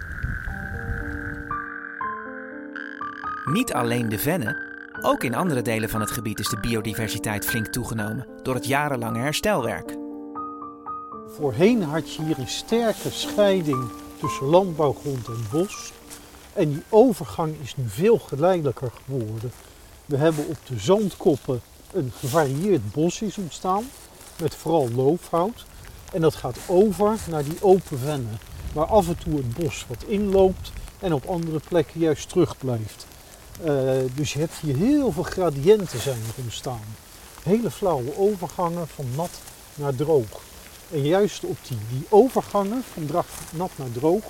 Niet 3.52 3.72
alleen 3.72 4.08
de 4.08 4.18
vennen, 4.18 4.56
ook 5.00 5.24
in 5.24 5.34
andere 5.34 5.62
delen 5.62 5.88
van 5.88 6.00
het 6.00 6.10
gebied 6.10 6.38
is 6.38 6.48
de 6.48 6.60
biodiversiteit 6.60 7.46
flink 7.46 7.66
toegenomen 7.66 8.26
door 8.42 8.54
het 8.54 8.66
jarenlange 8.66 9.18
herstelwerk. 9.18 9.96
Voorheen 11.26 11.82
had 11.82 12.14
je 12.14 12.22
hier 12.22 12.38
een 12.38 12.48
sterke 12.48 13.10
scheiding 13.10 13.90
tussen 14.20 14.46
landbouwgrond 14.46 15.26
en 15.26 15.46
bos. 15.50 15.92
En 16.52 16.68
die 16.68 16.82
overgang 16.88 17.54
is 17.62 17.76
nu 17.76 17.84
veel 17.88 18.18
geleidelijker 18.18 18.90
geworden. 19.04 19.50
We 20.06 20.16
hebben 20.16 20.46
op 20.46 20.58
de 20.66 20.78
zandkoppen 20.78 21.60
een 21.92 22.12
gevarieerd 22.18 22.92
bos 22.92 23.22
ontstaan, 23.38 23.84
met 24.40 24.54
vooral 24.54 24.88
loofhout. 24.94 25.64
En 26.12 26.20
dat 26.20 26.34
gaat 26.34 26.58
over 26.66 27.18
naar 27.30 27.44
die 27.44 27.62
open 27.62 27.98
vennen, 27.98 28.38
waar 28.72 28.86
af 28.86 29.08
en 29.08 29.18
toe 29.18 29.36
het 29.36 29.54
bos 29.54 29.86
wat 29.88 30.04
inloopt 30.06 30.72
en 30.98 31.12
op 31.12 31.26
andere 31.26 31.60
plekken 31.68 32.00
juist 32.00 32.28
terugblijft. 32.28 33.06
Uh, 33.64 33.90
dus 34.14 34.32
je 34.32 34.38
hebt 34.38 34.54
hier 34.60 34.76
heel 34.76 35.12
veel 35.12 35.22
gradiënten 35.22 36.00
zijn 36.00 36.20
ontstaan. 36.44 36.84
Hele 37.42 37.70
flauwe 37.70 38.16
overgangen 38.16 38.88
van 38.88 39.04
nat 39.16 39.30
naar 39.74 39.94
droog. 39.94 40.40
En 40.90 41.02
juist 41.02 41.44
op 41.44 41.56
die, 41.68 41.78
die 41.90 42.06
overgangen 42.08 42.82
van 42.92 43.24
nat 43.50 43.70
naar 43.76 43.92
droog 43.92 44.24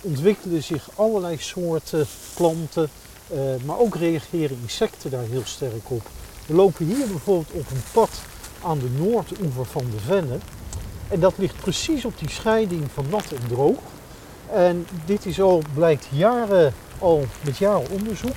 ontwikkelen 0.00 0.62
zich 0.62 0.88
allerlei 0.94 1.36
soorten 1.38 2.06
planten, 2.34 2.90
uh, 3.32 3.38
maar 3.64 3.78
ook 3.78 3.96
reageren 3.96 4.58
insecten 4.62 5.10
daar 5.10 5.24
heel 5.24 5.44
sterk 5.44 5.90
op. 5.90 6.02
We 6.46 6.54
lopen 6.54 6.86
hier 6.86 7.06
bijvoorbeeld 7.06 7.52
op 7.52 7.70
een 7.70 7.82
pad 7.92 8.10
aan 8.62 8.78
de 8.78 8.90
noordoever 8.90 9.64
van 9.64 9.84
de 9.90 10.00
Venne. 10.00 10.38
En 11.08 11.20
dat 11.20 11.34
ligt 11.36 11.56
precies 11.56 12.04
op 12.04 12.18
die 12.18 12.30
scheiding 12.30 12.84
van 12.94 13.06
nat 13.10 13.32
en 13.32 13.48
droog. 13.48 13.78
En 14.52 14.86
dit 15.06 15.26
is 15.26 15.40
al, 15.40 15.62
blijkt 15.74 16.06
jaren 16.10 16.74
al 16.98 17.24
met 17.44 17.56
jaren 17.56 17.90
onderzoek 17.90 18.36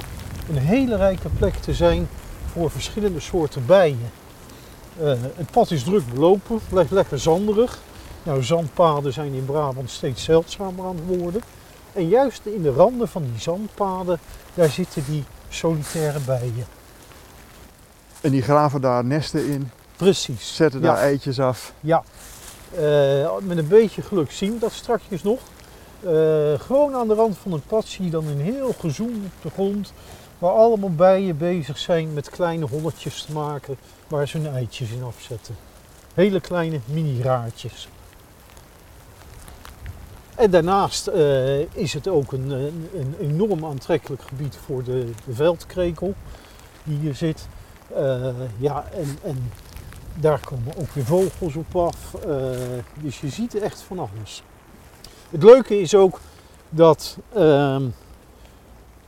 een 0.51 0.57
hele 0.57 0.95
rijke 0.95 1.29
plek 1.29 1.55
te 1.55 1.73
zijn 1.73 2.07
voor 2.51 2.71
verschillende 2.71 3.19
soorten 3.19 3.65
bijen. 3.65 4.11
Uh, 5.01 5.07
het 5.35 5.51
pad 5.51 5.71
is 5.71 5.83
druk 5.83 6.13
belopen, 6.13 6.59
blijft 6.69 6.91
lekker 6.91 7.19
zanderig. 7.19 7.79
Nou, 8.23 8.43
zandpaden 8.43 9.13
zijn 9.13 9.33
in 9.33 9.45
Brabant 9.45 9.89
steeds 9.89 10.23
zeldzamer 10.23 10.85
aan 10.85 10.95
het 10.95 11.19
worden. 11.19 11.41
En 11.93 12.07
juist 12.07 12.45
in 12.45 12.61
de 12.61 12.71
randen 12.71 13.07
van 13.07 13.21
die 13.21 13.41
zandpaden, 13.41 14.19
daar 14.53 14.69
zitten 14.69 15.03
die 15.07 15.23
solitaire 15.49 16.19
bijen. 16.19 16.65
En 18.21 18.31
die 18.31 18.41
graven 18.41 18.81
daar 18.81 19.05
nesten 19.05 19.45
in? 19.45 19.71
Precies. 19.95 20.55
Zetten 20.55 20.81
daar 20.81 20.97
eitjes 20.97 21.39
af? 21.39 21.73
Ja. 21.79 22.03
Uh, 22.79 23.31
met 23.41 23.57
een 23.57 23.67
beetje 23.67 24.01
geluk 24.01 24.31
zien 24.31 24.53
we 24.53 24.59
dat 24.59 24.71
straks 24.71 25.23
nog. 25.23 25.39
Uh, 26.05 26.59
gewoon 26.59 26.95
aan 26.95 27.07
de 27.07 27.13
rand 27.13 27.37
van 27.37 27.51
het 27.51 27.67
pad 27.67 27.85
zie 27.85 28.05
je 28.05 28.11
dan 28.11 28.27
een 28.27 28.41
heel 28.41 28.75
gezoem 28.79 29.23
op 29.25 29.41
de 29.41 29.49
grond. 29.49 29.93
Waar 30.41 30.51
allemaal 30.51 30.89
bijen 30.89 31.37
bezig 31.37 31.77
zijn 31.77 32.13
met 32.13 32.29
kleine 32.29 32.65
holletjes 32.65 33.21
te 33.21 33.31
maken 33.31 33.77
waar 34.07 34.27
ze 34.27 34.37
hun 34.37 34.53
eitjes 34.53 34.91
in 34.91 35.03
afzetten. 35.03 35.55
Hele 36.13 36.39
kleine 36.39 36.79
mini-raadjes. 36.85 37.87
En 40.35 40.51
daarnaast 40.51 41.07
uh, 41.07 41.59
is 41.59 41.93
het 41.93 42.07
ook 42.07 42.31
een, 42.31 42.49
een, 42.49 43.15
enorm 43.19 43.65
aantrekkelijk 43.65 44.21
gebied 44.21 44.55
voor 44.65 44.83
de, 44.83 45.11
de 45.25 45.33
veldkrekel 45.33 46.13
die 46.83 46.97
hier 46.97 47.15
zit. 47.15 47.47
Uh, 47.97 48.27
ja, 48.57 48.85
en, 48.93 49.17
en, 49.23 49.51
daar 50.13 50.39
komen 50.45 50.77
ook 50.77 50.91
weer 50.93 51.05
vogels 51.05 51.55
op 51.55 51.75
af. 51.75 52.15
Uh, 52.27 52.49
dus 53.01 53.21
je 53.21 53.29
ziet 53.29 53.55
echt 53.55 53.81
van 53.81 53.99
alles. 53.99 54.43
Het 55.29 55.43
leuke 55.43 55.79
is 55.79 55.95
ook 55.95 56.19
dat 56.69 57.17
ehm, 57.33 57.83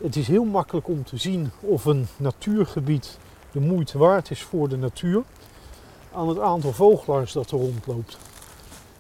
het 0.04 0.16
is 0.16 0.28
heel 0.28 0.44
makkelijk 0.44 0.88
om 0.88 1.04
te 1.04 1.18
zien 1.18 1.52
of 1.60 1.86
een 1.86 2.08
natuurgebied 2.18 3.18
de 3.52 3.60
moeite 3.60 3.98
waard 3.98 4.32
is 4.32 4.42
voor 4.42 4.70
de 4.70 4.78
natuur 4.78 5.24
aan 6.14 6.30
het 6.30 6.40
aantal 6.40 6.72
vogelaars 6.72 7.32
dat 7.32 7.52
er 7.52 7.58
rondloopt. 7.58 8.18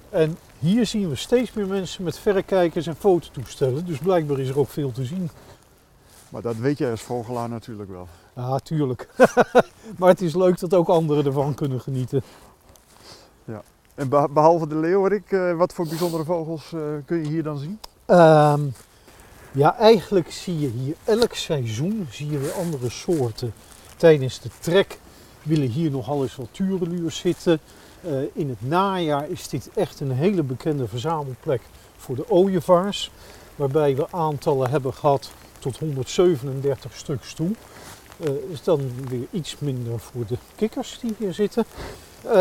En 0.09 0.37
hier 0.59 0.85
zien 0.85 1.09
we 1.09 1.15
steeds 1.15 1.53
meer 1.53 1.67
mensen 1.67 2.03
met 2.03 2.19
verrekijkers 2.19 2.87
en 2.87 2.95
fototoestellen, 2.95 3.85
dus 3.85 3.97
blijkbaar 3.97 4.39
is 4.39 4.49
er 4.49 4.59
ook 4.59 4.69
veel 4.69 4.91
te 4.91 5.05
zien. 5.05 5.29
Maar 6.29 6.41
dat 6.41 6.55
weet 6.55 6.77
jij 6.77 6.91
als 6.91 7.01
vogelaar 7.01 7.49
natuurlijk 7.49 7.89
wel. 7.89 8.07
Ja, 8.35 8.59
tuurlijk. 8.59 9.09
maar 9.97 10.09
het 10.09 10.21
is 10.21 10.35
leuk 10.35 10.59
dat 10.59 10.73
ook 10.73 10.87
anderen 10.87 11.25
ervan 11.25 11.53
kunnen 11.53 11.81
genieten. 11.81 12.23
Ja. 13.45 13.61
En 13.95 14.09
behalve 14.09 14.67
de 14.67 14.75
leeuwerik, 14.75 15.31
eh, 15.31 15.55
wat 15.57 15.73
voor 15.73 15.87
bijzondere 15.87 16.23
vogels 16.23 16.73
eh, 16.73 16.81
kun 17.05 17.17
je 17.17 17.27
hier 17.27 17.43
dan 17.43 17.57
zien? 17.57 17.79
Um, 18.07 18.73
ja, 19.53 19.77
eigenlijk 19.77 20.31
zie 20.31 20.59
je 20.59 20.67
hier 20.67 20.95
elk 21.03 21.33
seizoen 21.33 22.07
zie 22.11 22.31
je 22.31 22.37
weer 22.37 22.51
andere 22.51 22.89
soorten. 22.89 23.53
Tijdens 23.97 24.39
de 24.39 24.49
trek 24.59 24.99
willen 25.43 25.67
hier 25.67 25.91
nogal 25.91 26.23
eens 26.23 26.35
wat 26.35 26.47
tureluurs 26.51 27.17
zitten. 27.17 27.59
Uh, 28.05 28.11
in 28.33 28.49
het 28.49 28.69
najaar 28.69 29.29
is 29.29 29.47
dit 29.47 29.69
echt 29.75 29.99
een 29.99 30.11
hele 30.11 30.43
bekende 30.43 30.87
verzamelplek 30.87 31.61
voor 31.97 32.15
de 32.15 32.29
ooievaars. 32.29 33.11
Waarbij 33.55 33.95
we 33.95 34.07
aantallen 34.11 34.69
hebben 34.69 34.93
gehad 34.93 35.31
tot 35.59 35.77
137 35.77 36.97
stuks 36.97 37.33
toe. 37.33 37.51
Uh, 38.17 38.29
is 38.51 38.63
dan 38.63 38.91
weer 39.09 39.27
iets 39.31 39.55
minder 39.59 39.99
voor 39.99 40.25
de 40.27 40.37
kikkers 40.55 40.99
die 41.01 41.15
hier 41.17 41.33
zitten. 41.33 41.65
Uh, 42.25 42.31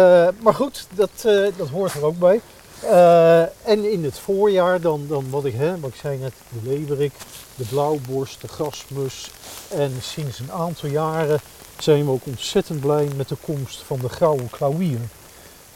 maar 0.42 0.54
goed, 0.54 0.86
dat, 0.94 1.10
dat 1.56 1.68
hoort 1.68 1.94
er 1.94 2.04
ook 2.04 2.18
bij. 2.18 2.40
Uh, 2.84 3.40
en 3.42 3.90
in 3.90 4.04
het 4.04 4.18
voorjaar 4.18 4.80
dan, 4.80 5.04
dan 5.08 5.30
wat, 5.30 5.44
ik, 5.44 5.54
hè, 5.54 5.80
wat 5.80 5.90
ik 5.90 5.96
zei 5.96 6.18
net, 6.18 6.32
de 6.48 6.70
leeuwerik, 6.70 7.12
de 7.54 7.64
blauwborst, 7.64 8.40
de 8.40 8.48
grasmus. 8.48 9.30
En 9.68 9.92
sinds 10.00 10.38
een 10.38 10.52
aantal 10.52 10.88
jaren 10.88 11.40
zijn 11.78 12.04
we 12.04 12.10
ook 12.10 12.26
ontzettend 12.26 12.80
blij 12.80 13.08
met 13.16 13.28
de 13.28 13.36
komst 13.40 13.82
van 13.82 13.98
de 13.98 14.08
grauwe 14.08 14.48
klauwier. 14.50 15.00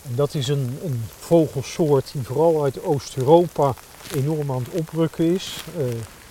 En 0.03 0.15
dat 0.15 0.35
is 0.35 0.49
een, 0.49 0.79
een 0.85 1.05
vogelsoort 1.19 2.13
die 2.13 2.23
vooral 2.23 2.63
uit 2.63 2.85
Oost-Europa 2.85 3.75
enorm 4.15 4.53
aan 4.53 4.65
het 4.71 4.81
oprukken 4.81 5.35
is. 5.35 5.65
Uh, 5.79 5.85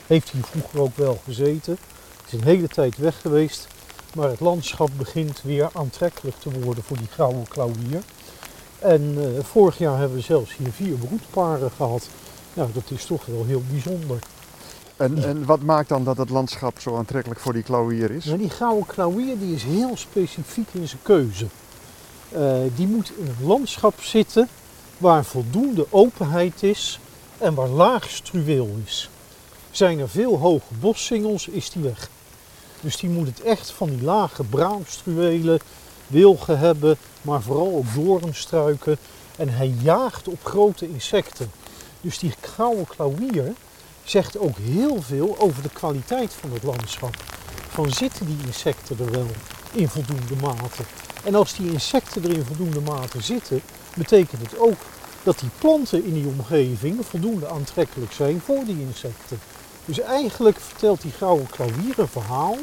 heeft 0.08 0.30
hier 0.30 0.44
vroeger 0.44 0.80
ook 0.80 0.98
wel 0.98 1.20
gezeten. 1.24 1.78
Het 2.24 2.34
is 2.34 2.40
een 2.40 2.46
hele 2.46 2.68
tijd 2.68 2.98
weg 2.98 3.22
geweest. 3.22 3.68
Maar 4.16 4.30
het 4.30 4.40
landschap 4.40 4.90
begint 4.98 5.42
weer 5.42 5.70
aantrekkelijk 5.74 6.40
te 6.40 6.60
worden 6.60 6.84
voor 6.84 6.98
die 6.98 7.08
grauwe 7.08 7.48
klauwier. 7.48 8.02
En 8.80 9.16
uh, 9.18 9.44
vorig 9.44 9.78
jaar 9.78 9.98
hebben 9.98 10.18
we 10.18 10.24
zelfs 10.24 10.56
hier 10.58 10.72
vier 10.72 10.96
broedparen 10.96 11.72
gehad. 11.72 12.08
Nou, 12.54 12.70
dat 12.74 12.84
is 12.88 13.06
toch 13.06 13.26
wel 13.26 13.46
heel 13.46 13.64
bijzonder. 13.72 14.20
En, 14.98 15.24
en 15.24 15.46
wat 15.46 15.62
maakt 15.62 15.90
dan 15.90 16.04
dat 16.04 16.18
het 16.18 16.30
landschap 16.30 16.80
zo 16.80 16.98
aantrekkelijk 16.98 17.40
voor 17.40 17.54
die 17.54 17.64
klauwier 17.64 18.12
is? 18.12 18.26
Nou, 18.26 18.38
die 18.38 18.50
gouden 18.50 18.86
klauwier 18.86 19.40
die 19.40 19.56
is 19.56 19.64
heel 19.64 19.98
specifiek 19.98 20.68
in 20.72 20.88
zijn 20.88 21.02
keuze. 21.02 21.46
Uh, 22.36 22.58
die 22.76 22.88
moet 22.88 23.12
in 23.18 23.28
een 23.28 23.48
landschap 23.48 24.02
zitten 24.02 24.50
waar 24.98 25.26
voldoende 25.26 25.86
openheid 25.90 26.64
is 26.64 27.00
en 27.38 27.54
waar 27.54 27.68
laag 27.68 28.10
struweel 28.10 28.76
is. 28.86 29.10
Zijn 29.72 30.00
er 30.00 30.10
veel 30.10 30.38
hoge 30.38 30.74
bossingels, 30.80 31.48
is 31.48 31.70
die 31.70 31.84
weg. 31.84 32.10
Dus 32.82 32.98
die 32.98 33.10
moet 33.10 33.28
het 33.28 33.42
echt 33.42 33.72
van 33.72 33.90
die 33.90 34.04
lage 34.04 34.44
braamstruwelen, 34.44 35.60
wilgen 36.08 36.60
hebben, 36.60 36.98
maar 37.22 37.42
vooral 37.42 37.76
ook 37.76 37.94
doornstruiken. 37.94 38.98
En 39.38 39.50
hij 39.50 39.74
jaagt 39.82 40.28
op 40.28 40.46
grote 40.46 40.90
insecten. 40.90 41.52
Dus 42.02 42.20
die 42.20 42.34
gouden 42.42 42.88
klauwier 42.88 43.54
zegt 44.04 44.38
ook 44.38 44.58
heel 44.58 45.02
veel 45.02 45.36
over 45.40 45.62
de 45.62 45.70
kwaliteit 45.70 46.34
van 46.34 46.52
het 46.52 46.64
landschap. 46.64 47.16
Van 47.70 47.92
zitten 47.92 48.26
die 48.26 48.38
insecten 48.46 49.00
er 49.00 49.12
wel 49.12 49.28
in 49.72 49.90
voldoende 49.90 50.36
mate? 50.42 50.84
En 51.24 51.36
als 51.36 51.56
die 51.56 51.72
insecten 51.72 52.24
er 52.24 52.32
in 52.32 52.46
voldoende 52.46 52.82
mate 52.82 53.22
zitten, 53.22 53.62
betekent 53.96 54.42
het 54.42 54.60
ook 54.60 54.78
dat 55.24 55.40
die 55.40 55.50
planten 55.60 56.06
in 56.06 56.14
die 56.14 56.28
omgeving 56.28 57.06
voldoende 57.06 57.50
aantrekkelijk 57.50 58.12
zijn 58.12 58.42
voor 58.42 58.66
die 58.66 58.80
insecten. 58.80 59.40
Dus 59.86 60.00
eigenlijk 60.00 60.60
vertelt 60.60 61.02
die 61.02 61.12
gouden 61.12 61.50
klauwier 61.50 62.00
een 62.00 62.08
verhaal 62.08 62.58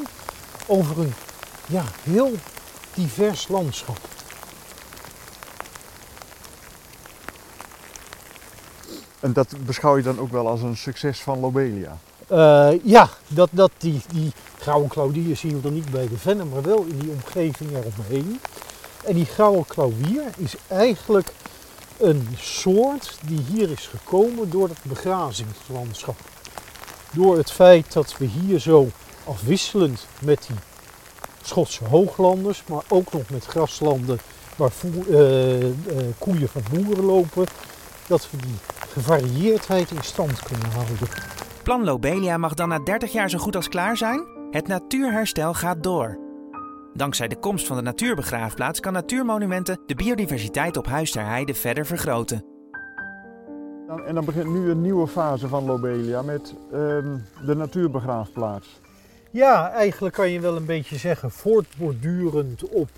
over 0.65 0.99
een 0.99 1.13
ja, 1.67 1.83
heel 2.03 2.31
divers 2.93 3.47
landschap. 3.47 3.97
En 9.19 9.33
dat 9.33 9.55
beschouw 9.65 9.97
je 9.97 10.03
dan 10.03 10.19
ook 10.19 10.31
wel 10.31 10.47
als 10.47 10.61
een 10.61 10.77
succes 10.77 11.19
van 11.19 11.39
Lobelia? 11.39 11.97
Eh, 12.27 12.69
ja, 12.83 13.09
dat, 13.27 13.49
dat 13.51 13.71
die, 13.77 14.01
die 14.13 14.31
grauwe 14.59 14.87
klauwier 14.87 15.35
zien 15.35 15.55
we 15.55 15.61
dan 15.61 15.73
niet 15.73 15.91
bij 15.91 16.07
de 16.07 16.17
Vennen, 16.17 16.49
maar 16.49 16.61
wel 16.61 16.83
in 16.83 16.99
die 16.99 17.09
omgeving 17.09 17.69
eromheen. 17.71 18.39
En 19.03 19.13
die 19.13 19.25
grauwe 19.25 19.65
klauwier 19.65 20.23
is 20.37 20.55
eigenlijk 20.67 21.33
een 21.97 22.27
soort 22.39 23.17
die 23.25 23.41
hier 23.51 23.69
is 23.69 23.87
gekomen 23.87 24.49
door 24.49 24.69
het 24.69 24.83
begrazingslandschap. 24.83 26.17
Door 27.11 27.37
het 27.37 27.51
feit 27.51 27.93
dat 27.93 28.17
we 28.17 28.25
hier 28.25 28.59
zo 28.59 28.89
afwisselend 29.25 30.05
met 30.19 30.45
die 30.47 30.55
Schotse 31.47 31.85
hooglanders, 31.85 32.63
maar 32.65 32.83
ook 32.89 33.13
nog 33.13 33.29
met 33.29 33.45
graslanden 33.45 34.17
waar 34.55 34.71
voer, 34.71 35.07
uh, 35.07 35.61
uh, 35.61 35.71
koeien 36.17 36.49
van 36.49 36.61
boeren 36.71 37.03
lopen, 37.03 37.45
dat 38.07 38.29
we 38.31 38.37
die 38.37 38.55
gevarieerdheid 38.89 39.91
in 39.91 40.03
stand 40.03 40.39
kunnen 40.39 40.71
houden. 40.71 41.07
Plan 41.63 41.83
Lobelia 41.83 42.37
mag 42.37 42.53
dan 42.53 42.69
na 42.69 42.79
30 42.79 43.11
jaar 43.11 43.29
zo 43.29 43.37
goed 43.37 43.55
als 43.55 43.69
klaar 43.69 43.97
zijn? 43.97 44.25
Het 44.51 44.67
natuurherstel 44.67 45.53
gaat 45.53 45.83
door. 45.83 46.19
Dankzij 46.93 47.27
de 47.27 47.39
komst 47.39 47.67
van 47.67 47.75
de 47.75 47.81
natuurbegraafplaats 47.81 48.79
kan 48.79 48.93
Natuurmonumenten 48.93 49.79
de 49.85 49.95
biodiversiteit 49.95 50.77
op 50.77 50.85
Huis 50.85 51.11
ter 51.11 51.25
Heide 51.25 51.53
verder 51.53 51.85
vergroten. 51.85 52.45
En 54.05 54.15
dan 54.15 54.25
begint 54.25 54.49
nu 54.49 54.69
een 54.69 54.81
nieuwe 54.81 55.07
fase 55.07 55.47
van 55.47 55.65
Lobelia 55.65 56.21
met 56.21 56.55
um, 56.73 57.23
de 57.45 57.55
natuurbegraafplaats. 57.55 58.81
Ja, 59.33 59.71
eigenlijk 59.71 60.13
kan 60.13 60.29
je 60.29 60.39
wel 60.39 60.55
een 60.55 60.65
beetje 60.65 60.97
zeggen 60.97 61.31
voortbordurend 61.31 62.69
op 62.69 62.89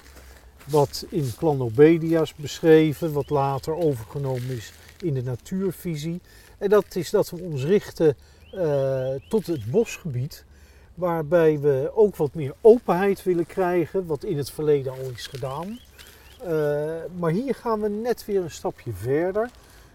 wat 0.65 1.06
in 1.10 1.34
Plan 1.38 1.58
Lobelia 1.58 2.22
is 2.22 2.36
beschreven, 2.36 3.13
wat 3.13 3.30
later 3.30 3.75
overgenomen 3.75 4.50
is 4.50 4.74
in 5.01 5.13
de 5.13 5.24
natuurvisie. 5.24 6.22
En 6.58 6.70
dat 6.70 6.96
is 6.96 7.10
dat 7.10 7.30
we 7.30 7.42
ons 7.42 7.63
richten 7.63 8.15
uh, 8.54 9.08
tot 9.30 9.48
het 9.48 9.72
bosgebied 9.72 10.46
waarbij 10.94 11.60
we 11.60 11.92
ook 11.94 12.15
wat 12.15 12.34
meer 12.34 12.54
openheid 12.62 13.24
willen 13.24 13.46
krijgen, 13.46 14.06
wat 14.06 14.24
in 14.24 14.38
het 14.38 14.51
verleden 14.51 14.92
al 14.92 15.10
is 15.15 15.27
gedaan. 15.27 15.80
Uh, 16.48 16.50
maar 17.18 17.32
hier 17.32 17.56
gaan 17.56 17.82
we 17.82 17.89
net 17.89 18.25
weer 18.25 18.42
een 18.42 18.51
stapje 18.51 18.94
verder 18.94 19.50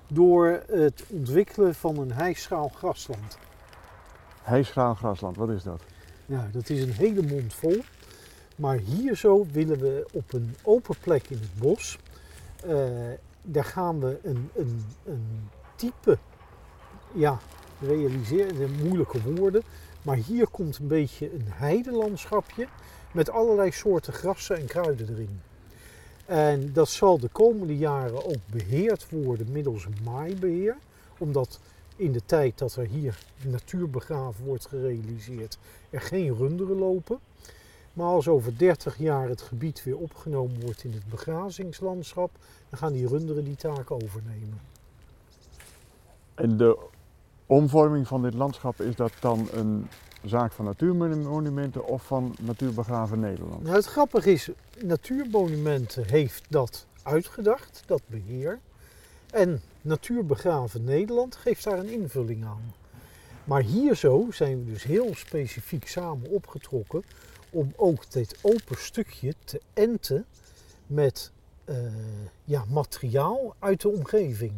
door 0.09 0.63
het 0.71 1.05
ontwikkelen 1.09 1.75
van 1.75 1.99
een 1.99 2.13
hijschaal 2.13 2.69
grasland. 2.69 3.39
Hijschaal 4.43 4.95
grasland, 4.95 5.37
wat 5.37 5.49
is 5.49 5.63
dat? 5.63 5.81
Nou, 6.31 6.51
dat 6.51 6.69
is 6.69 6.83
een 6.83 6.93
hele 6.93 7.23
mond 7.23 7.55
vol. 7.55 7.77
Maar 8.57 8.77
hier 8.77 9.17
zo 9.17 9.47
willen 9.53 9.79
we 9.79 10.07
op 10.13 10.33
een 10.33 10.57
open 10.63 10.97
plek 11.01 11.31
in 11.31 11.39
het 11.39 11.55
bos, 11.59 11.99
uh, 12.67 12.73
daar 13.43 13.65
gaan 13.65 14.01
we 14.01 14.19
een, 14.23 14.51
een, 14.55 14.85
een 15.05 15.49
type, 15.77 16.19
ja, 17.13 17.39
realiseren, 17.81 18.71
moeilijke 18.83 19.23
woorden, 19.23 19.63
maar 20.03 20.17
hier 20.17 20.49
komt 20.49 20.79
een 20.79 20.87
beetje 20.87 21.35
een 21.35 21.47
heidelandschapje 21.49 22.67
met 23.13 23.31
allerlei 23.31 23.71
soorten 23.71 24.13
grassen 24.13 24.57
en 24.57 24.67
kruiden 24.67 25.09
erin. 25.09 25.41
En 26.27 26.73
dat 26.73 26.89
zal 26.89 27.19
de 27.19 27.29
komende 27.29 27.77
jaren 27.77 28.25
ook 28.25 28.47
beheerd 28.47 29.11
worden 29.11 29.53
middels 29.53 29.87
maaibeheer. 30.05 30.77
Omdat 31.19 31.61
in 32.01 32.13
de 32.13 32.23
tijd 32.27 32.59
dat 32.59 32.77
er 32.77 32.87
hier 32.87 33.19
natuurbegraven 33.47 34.45
wordt 34.45 34.67
gerealiseerd, 34.67 35.59
er 35.91 36.01
geen 36.01 36.35
runderen 36.35 36.79
lopen. 36.79 37.19
Maar 37.93 38.07
als 38.07 38.29
over 38.29 38.59
30 38.59 38.99
jaar 38.99 39.29
het 39.29 39.43
gebied 39.43 39.83
weer 39.85 39.97
opgenomen 39.97 40.61
wordt 40.61 40.85
in 40.85 40.93
het 40.93 41.09
begrazingslandschap, 41.09 42.31
dan 42.69 42.79
gaan 42.79 42.93
die 42.93 43.07
runderen 43.07 43.45
die 43.45 43.57
taak 43.57 43.91
overnemen. 43.91 44.61
En 46.35 46.57
de 46.57 46.79
omvorming 47.47 48.07
van 48.07 48.23
dit 48.23 48.35
landschap, 48.35 48.81
is 48.81 48.97
dat 48.97 49.13
dan 49.21 49.49
een 49.53 49.89
zaak 50.25 50.53
van 50.53 50.65
Natuurmonumenten 50.65 51.87
of 51.87 52.07
van 52.07 52.37
Natuurbegraven 52.41 53.21
Nederland? 53.21 53.63
Nou, 53.63 53.77
het 53.77 53.87
grappige 53.87 54.33
is, 54.33 54.51
Natuurmonumenten 54.85 56.05
heeft 56.07 56.45
dat 56.49 56.87
uitgedacht, 57.03 57.83
dat 57.87 58.03
beheer. 58.07 58.59
En 59.33 59.61
Natuurbegraven 59.83 60.85
Nederland 60.85 61.37
geeft 61.37 61.65
daar 61.65 61.79
een 61.79 61.93
invulling 61.93 62.45
aan. 62.45 62.75
Maar 63.45 63.63
hier 63.63 63.95
zo 63.95 64.27
zijn 64.31 64.65
we 64.65 64.73
dus 64.73 64.83
heel 64.83 65.15
specifiek 65.15 65.89
samen 65.89 66.31
opgetrokken 66.31 67.03
om 67.51 67.73
ook 67.77 68.11
dit 68.11 68.39
open 68.43 68.77
stukje 68.79 69.35
te 69.45 69.61
enten 69.75 70.25
met 70.87 71.33
uh, 71.65 71.77
ja, 72.45 72.65
materiaal 72.69 73.55
uit 73.59 73.81
de 73.81 73.89
omgeving. 73.89 74.53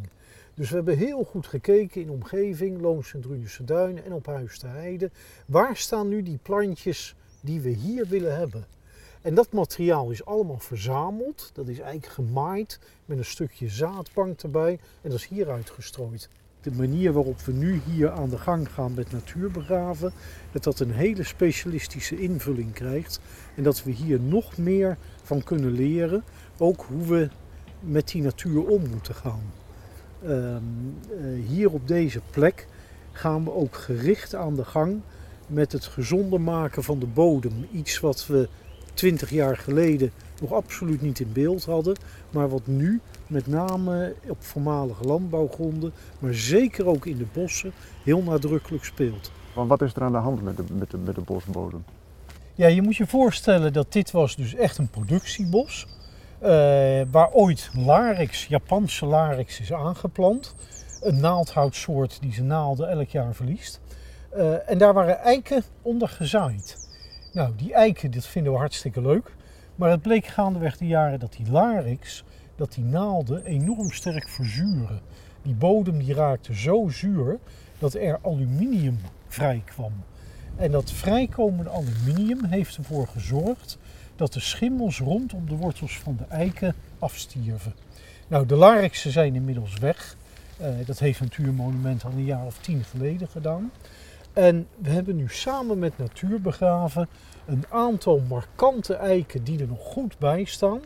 Dus 0.53 0.69
we 0.69 0.75
hebben 0.75 0.97
heel 0.97 1.23
goed 1.23 1.47
gekeken 1.47 2.01
in 2.01 2.07
de 2.07 2.13
omgeving, 2.13 2.81
Loons 2.81 3.13
en 3.13 3.65
Duinen 3.65 4.05
en 4.05 4.13
op 4.13 4.25
Huis 4.25 4.59
te 4.59 4.67
Heide. 4.67 5.11
Waar 5.45 5.77
staan 5.77 6.07
nu 6.07 6.23
die 6.23 6.39
plantjes 6.41 7.15
die 7.41 7.61
we 7.61 7.69
hier 7.69 8.07
willen 8.07 8.37
hebben? 8.37 8.65
En 9.23 9.35
dat 9.35 9.51
materiaal 9.51 10.09
is 10.09 10.25
allemaal 10.25 10.59
verzameld. 10.59 11.49
Dat 11.53 11.67
is 11.67 11.79
eigenlijk 11.79 12.13
gemaaid 12.13 12.79
met 13.05 13.17
een 13.17 13.25
stukje 13.25 13.69
zaadbank 13.69 14.41
erbij. 14.41 14.79
En 15.01 15.09
dat 15.09 15.19
is 15.19 15.27
hier 15.27 15.49
uitgestrooid. 15.49 16.29
De 16.61 16.71
manier 16.71 17.13
waarop 17.13 17.39
we 17.39 17.51
nu 17.51 17.81
hier 17.85 18.11
aan 18.11 18.29
de 18.29 18.37
gang 18.37 18.71
gaan 18.71 18.93
met 18.93 19.11
natuurbegraven, 19.11 20.13
dat 20.51 20.63
dat 20.63 20.79
een 20.79 20.91
hele 20.91 21.23
specialistische 21.23 22.19
invulling 22.19 22.73
krijgt. 22.73 23.19
En 23.55 23.63
dat 23.63 23.83
we 23.83 23.91
hier 23.91 24.19
nog 24.19 24.57
meer 24.57 24.97
van 25.23 25.43
kunnen 25.43 25.71
leren. 25.71 26.23
Ook 26.57 26.85
hoe 26.87 27.05
we 27.05 27.29
met 27.79 28.07
die 28.07 28.21
natuur 28.21 28.65
om 28.65 28.89
moeten 28.89 29.15
gaan. 29.15 29.51
Ehm, 30.23 30.63
eh, 31.09 31.47
hier 31.47 31.71
op 31.71 31.87
deze 31.87 32.21
plek 32.31 32.67
gaan 33.11 33.43
we 33.43 33.51
ook 33.51 33.75
gericht 33.75 34.35
aan 34.35 34.55
de 34.55 34.65
gang 34.65 35.01
met 35.47 35.71
het 35.71 35.85
gezonder 35.85 36.41
maken 36.41 36.83
van 36.83 36.99
de 36.99 37.05
bodem. 37.05 37.67
Iets 37.71 37.99
wat 37.99 38.27
we 38.27 38.49
20 38.93 39.29
jaar 39.29 39.57
geleden 39.57 40.11
nog 40.41 40.51
absoluut 40.51 41.01
niet 41.01 41.19
in 41.19 41.31
beeld 41.33 41.65
hadden, 41.65 41.95
maar 42.29 42.49
wat 42.49 42.67
nu 42.67 43.01
met 43.27 43.47
name 43.47 44.15
op 44.27 44.43
voormalige 44.43 45.03
landbouwgronden, 45.03 45.93
maar 46.19 46.33
zeker 46.33 46.87
ook 46.87 47.05
in 47.05 47.17
de 47.17 47.25
bossen, 47.33 47.71
heel 48.03 48.21
nadrukkelijk 48.21 48.83
speelt. 48.83 49.31
Want 49.53 49.69
wat 49.69 49.81
is 49.81 49.93
er 49.93 50.01
aan 50.01 50.11
de 50.11 50.17
hand 50.17 50.43
met 50.43 50.57
de, 50.57 50.63
met 50.71 50.91
de, 50.91 50.97
met 50.97 51.15
de 51.15 51.21
bosbodem? 51.21 51.83
Ja, 52.55 52.67
je 52.67 52.81
moet 52.81 52.95
je 52.95 53.07
voorstellen 53.07 53.73
dat 53.73 53.93
dit 53.93 54.11
was 54.11 54.35
dus 54.35 54.55
echt 54.55 54.77
een 54.77 54.89
productiebos. 54.89 55.87
Uh, 56.41 56.49
waar 57.11 57.31
ooit 57.31 57.69
larix, 57.73 58.45
Japanse 58.45 59.05
larix, 59.05 59.59
is 59.59 59.73
aangeplant. 59.73 60.55
Een 61.01 61.19
naaldhoutsoort 61.19 62.17
die 62.21 62.33
zijn 62.33 62.47
naalden 62.47 62.89
elk 62.89 63.09
jaar 63.09 63.35
verliest. 63.35 63.79
Uh, 64.35 64.69
en 64.69 64.77
daar 64.77 64.93
waren 64.93 65.19
eiken 65.19 65.63
onder 65.81 66.09
gezaaid. 66.09 66.83
Nou, 67.33 67.51
die 67.55 67.73
eiken, 67.73 68.11
dat 68.11 68.25
vinden 68.25 68.51
we 68.51 68.57
hartstikke 68.57 69.01
leuk. 69.01 69.35
Maar 69.75 69.89
het 69.89 70.01
bleek 70.01 70.25
gaandeweg 70.25 70.77
de 70.77 70.87
jaren 70.87 71.19
dat 71.19 71.33
die 71.33 71.51
larix, 71.51 72.23
dat 72.55 72.73
die 72.73 72.83
naalden 72.83 73.45
enorm 73.45 73.91
sterk 73.91 74.29
verzuren. 74.29 75.01
Die 75.41 75.53
bodem 75.53 76.03
die 76.03 76.13
raakte 76.13 76.55
zo 76.55 76.89
zuur 76.89 77.39
dat 77.79 77.93
er 77.93 78.19
aluminium 78.23 78.99
vrij 79.27 79.61
kwam. 79.65 79.93
En 80.55 80.71
dat 80.71 80.91
vrijkomende 80.91 81.69
aluminium 81.69 82.45
heeft 82.45 82.77
ervoor 82.77 83.07
gezorgd 83.07 83.77
dat 84.15 84.33
de 84.33 84.39
schimmels 84.39 84.99
rondom 84.99 85.47
de 85.47 85.55
wortels 85.55 85.99
van 85.99 86.15
de 86.17 86.25
eiken 86.29 86.75
afstierven. 86.99 87.73
Nou, 88.27 88.45
de 88.45 88.55
larixen 88.55 89.11
zijn 89.11 89.35
inmiddels 89.35 89.77
weg. 89.77 90.15
Uh, 90.61 90.67
dat 90.85 90.99
heeft 90.99 91.19
Natuurmonument 91.19 92.03
al 92.03 92.11
een 92.11 92.25
jaar 92.25 92.45
of 92.45 92.57
tien 92.57 92.83
geleden 92.83 93.27
gedaan. 93.27 93.71
En 94.33 94.67
we 94.77 94.89
hebben 94.89 95.15
nu 95.15 95.29
samen 95.29 95.79
met 95.79 95.97
Natuurbegraven 95.97 97.07
een 97.45 97.63
aantal 97.69 98.21
markante 98.29 98.93
eiken 98.93 99.43
die 99.43 99.59
er 99.59 99.67
nog 99.67 99.83
goed 99.83 100.17
bij 100.19 100.43
staan, 100.43 100.81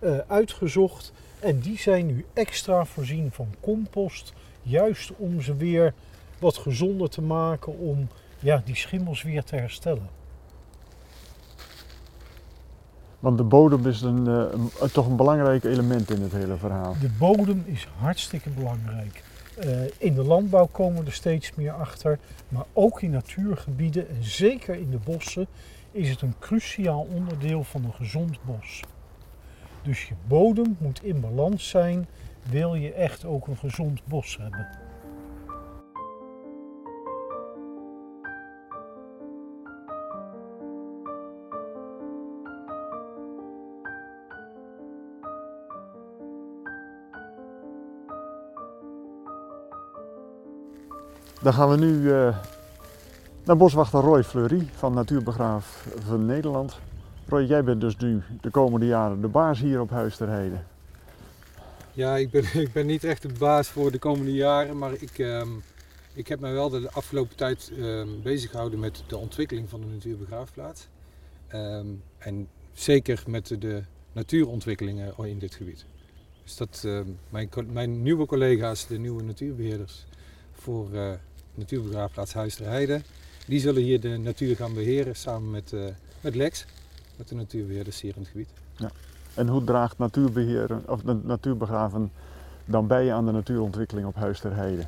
uh, 0.00 0.18
uitgezocht. 0.26 1.12
En 1.40 1.58
die 1.58 1.78
zijn 1.78 2.06
nu 2.06 2.24
extra 2.32 2.84
voorzien 2.84 3.32
van 3.32 3.48
compost, 3.60 4.32
juist 4.62 5.12
om 5.16 5.40
ze 5.40 5.56
weer 5.56 5.94
wat 6.38 6.56
gezonder 6.56 7.08
te 7.08 7.22
maken, 7.22 7.78
om 7.78 8.08
ja, 8.38 8.62
die 8.64 8.76
schimmels 8.76 9.22
weer 9.22 9.44
te 9.44 9.56
herstellen. 9.56 10.08
Want 13.18 13.38
de 13.38 13.44
bodem 13.44 13.86
is 13.86 14.02
een, 14.02 14.26
uh, 14.28 14.88
toch 14.92 15.06
een 15.06 15.16
belangrijk 15.16 15.64
element 15.64 16.10
in 16.10 16.22
het 16.22 16.32
hele 16.32 16.56
verhaal. 16.56 16.96
De 17.00 17.10
bodem 17.18 17.62
is 17.66 17.88
hartstikke 17.98 18.50
belangrijk. 18.50 19.22
Uh, 19.64 19.80
in 19.98 20.14
de 20.14 20.22
landbouw 20.22 20.66
komen 20.66 21.00
we 21.00 21.06
er 21.06 21.12
steeds 21.12 21.54
meer 21.54 21.72
achter, 21.72 22.18
maar 22.48 22.64
ook 22.72 23.02
in 23.02 23.10
natuurgebieden 23.10 24.08
en 24.08 24.24
zeker 24.24 24.74
in 24.74 24.90
de 24.90 24.98
bossen 24.98 25.46
is 25.92 26.10
het 26.10 26.22
een 26.22 26.34
cruciaal 26.38 27.06
onderdeel 27.14 27.64
van 27.64 27.84
een 27.84 27.94
gezond 27.94 28.38
bos. 28.44 28.82
Dus 29.82 30.08
je 30.08 30.14
bodem 30.26 30.76
moet 30.80 31.04
in 31.04 31.20
balans 31.20 31.68
zijn, 31.68 32.06
wil 32.50 32.74
je 32.74 32.92
echt 32.92 33.24
ook 33.24 33.46
een 33.46 33.56
gezond 33.56 34.00
bos 34.04 34.36
hebben. 34.40 34.87
Dan 51.42 51.52
gaan 51.52 51.70
we 51.70 51.76
nu 51.76 52.12
eh, 52.12 52.38
naar 53.44 53.56
boswachter 53.56 54.00
Roy 54.00 54.24
Fleury 54.24 54.68
van 54.74 54.94
Natuurbegraaf 54.94 55.86
van 56.06 56.26
Nederland. 56.26 56.78
Roy, 57.28 57.42
jij 57.42 57.64
bent 57.64 57.80
dus 57.80 57.96
nu 57.96 58.22
de 58.40 58.50
komende 58.50 58.86
jaren 58.86 59.20
de 59.20 59.28
baas 59.28 59.60
hier 59.60 59.80
op 59.80 59.90
Huis 59.90 60.16
ter 60.16 60.28
Heide. 60.28 60.56
Ja, 61.92 62.16
ik 62.16 62.30
ben, 62.30 62.44
ik 62.64 62.72
ben 62.72 62.86
niet 62.86 63.04
echt 63.04 63.22
de 63.22 63.32
baas 63.38 63.68
voor 63.68 63.90
de 63.90 63.98
komende 63.98 64.32
jaren, 64.32 64.78
maar 64.78 64.92
ik, 64.92 65.18
ehm, 65.18 65.48
ik 66.12 66.28
heb 66.28 66.40
mij 66.40 66.52
wel 66.52 66.68
de 66.68 66.90
afgelopen 66.92 67.36
tijd 67.36 67.72
ehm, 67.78 68.08
bezig 68.22 68.50
gehouden 68.50 68.78
met 68.78 69.02
de 69.06 69.16
ontwikkeling 69.16 69.68
van 69.68 69.80
de 69.80 69.86
natuurbegraafplaats. 69.86 70.88
Ehm, 71.48 71.86
en 72.18 72.48
zeker 72.72 73.22
met 73.26 73.56
de, 73.58 73.82
natuurontwikkelingen 74.12 75.14
in 75.18 75.38
dit 75.38 75.54
gebied. 75.54 75.84
Dus 76.42 76.56
dat, 76.56 76.82
ehm, 76.84 77.08
mijn, 77.28 77.48
mijn 77.72 78.02
nieuwe 78.02 78.26
collega's, 78.26 78.86
de 78.86 78.98
nieuwe 78.98 79.22
natuurbeheerders 79.22 80.06
voor 80.60 80.94
eh 80.94 81.12
natuurbegraafplaats 81.58 82.32
Huis 82.32 82.54
ter 82.54 82.66
Heide, 82.66 83.00
die 83.46 83.60
zullen 83.60 83.82
hier 83.82 84.00
de 84.00 84.16
natuur 84.16 84.56
gaan 84.56 84.74
beheren 84.74 85.16
samen 85.16 85.50
met, 85.50 85.72
eh, 85.72 85.84
met 86.20 86.34
Lex, 86.34 86.64
met 87.16 87.28
de 87.28 87.34
natuurbeheerders 87.34 88.00
hier 88.00 88.12
in 88.16 88.20
het 88.20 88.30
gebied. 88.30 88.48
En 89.34 89.48
hoe 89.48 89.64
draagt 89.64 89.98
natuurbeheer 89.98 90.80
of 90.86 91.04
natuurbegraven 91.04 92.12
dan 92.64 92.86
bij 92.86 93.12
aan 93.12 93.26
de 93.26 93.32
natuurontwikkeling 93.32 94.06
op 94.06 94.14
Huis 94.14 94.40
ter 94.40 94.54
Heide? 94.54 94.82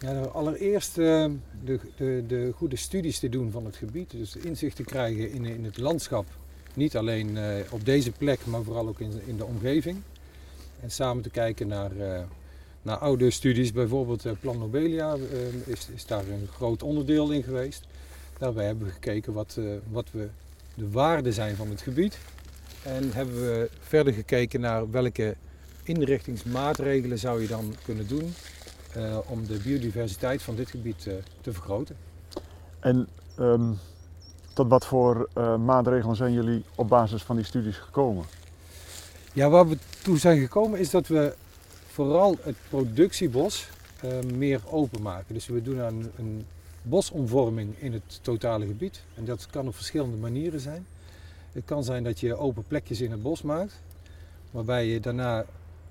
Ja, 0.00 0.12
nou, 0.12 0.32
allereerst 0.32 0.98
eh, 0.98 1.30
de, 1.64 1.80
de, 1.96 2.24
de 2.26 2.52
goede 2.54 2.76
studies 2.76 3.18
te 3.18 3.28
doen 3.28 3.50
van 3.50 3.64
het 3.64 3.76
gebied. 3.76 4.10
Dus 4.10 4.36
inzicht 4.36 4.76
te 4.76 4.84
krijgen 4.84 5.30
in, 5.30 5.44
in 5.44 5.64
het 5.64 5.78
landschap. 5.78 6.26
Niet 6.74 6.96
alleen 6.96 7.38
op 7.70 7.84
deze 7.84 8.10
plek, 8.10 8.46
maar 8.46 8.62
vooral 8.62 8.88
ook 8.88 9.00
in, 9.00 9.12
in 9.26 9.36
de 9.36 9.44
omgeving. 9.44 10.02
En 10.80 10.90
samen 10.90 11.22
te 11.22 11.30
kijken 11.30 11.68
naar, 11.68 11.90
naar 12.82 12.96
oude 12.96 13.30
studies. 13.30 13.72
Bijvoorbeeld 13.72 14.26
eh, 14.26 14.32
Plan 14.40 14.58
Nobelia 14.58 15.14
eh, 15.14 15.66
is, 15.66 15.88
is 15.94 16.06
daar 16.06 16.28
een 16.28 16.48
groot 16.54 16.82
onderdeel 16.82 17.30
in 17.30 17.42
geweest. 17.42 17.86
Daarbij 18.38 18.64
hebben 18.64 18.86
we 18.86 18.92
gekeken 18.92 19.32
wat, 19.32 19.56
eh, 19.58 19.64
wat 19.90 20.06
we, 20.10 20.28
de 20.74 20.90
waarden 20.90 21.32
zijn 21.32 21.56
van 21.56 21.68
het 21.68 21.80
gebied. 21.80 22.18
En 22.82 23.12
hebben 23.12 23.34
we 23.34 23.70
verder 23.80 24.12
gekeken 24.12 24.60
naar 24.60 24.90
welke 24.90 25.36
inrichtingsmaatregelen 25.82 27.18
zou 27.18 27.40
je 27.40 27.48
dan 27.48 27.74
kunnen 27.84 28.08
doen 28.08 28.34
eh, 28.94 29.18
om 29.26 29.46
de 29.46 29.58
biodiversiteit 29.64 30.42
van 30.42 30.56
dit 30.56 30.70
gebied 30.70 31.02
te 31.40 31.52
vergroten. 31.52 31.96
En 32.80 33.08
ehm, 33.36 33.72
tot 34.54 34.68
wat 34.68 34.86
voor 34.86 35.28
maatregelen 35.64 36.16
zijn 36.16 36.32
jullie 36.32 36.64
op 36.74 36.88
basis 36.88 37.22
van 37.22 37.36
die 37.36 37.44
studies 37.44 37.76
gekomen? 37.76 38.24
Ja, 39.32 39.48
waar 39.48 39.68
we 39.68 39.78
toe 40.02 40.18
zijn 40.18 40.40
gekomen 40.40 40.78
is 40.78 40.90
dat 40.90 41.06
we 41.06 41.34
vooral 41.92 42.36
het 42.42 42.56
productiebos 42.68 43.68
eh, 44.00 44.20
meer 44.20 44.60
openmaken. 44.70 45.34
Dus 45.34 45.46
we 45.46 45.62
doen 45.62 45.78
een 46.16 46.46
bosomvorming 46.82 47.78
in 47.78 47.92
het 47.92 48.18
totale 48.22 48.66
gebied. 48.66 49.02
En 49.14 49.24
dat 49.24 49.46
kan 49.46 49.66
op 49.66 49.74
verschillende 49.74 50.16
manieren 50.16 50.60
zijn. 50.60 50.86
Het 51.52 51.64
kan 51.64 51.84
zijn 51.84 52.04
dat 52.04 52.20
je 52.20 52.36
open 52.36 52.64
plekjes 52.68 53.00
in 53.00 53.10
het 53.10 53.22
bos 53.22 53.42
maakt, 53.42 53.80
waarbij 54.50 54.86
je 54.86 55.00
daarna 55.00 55.44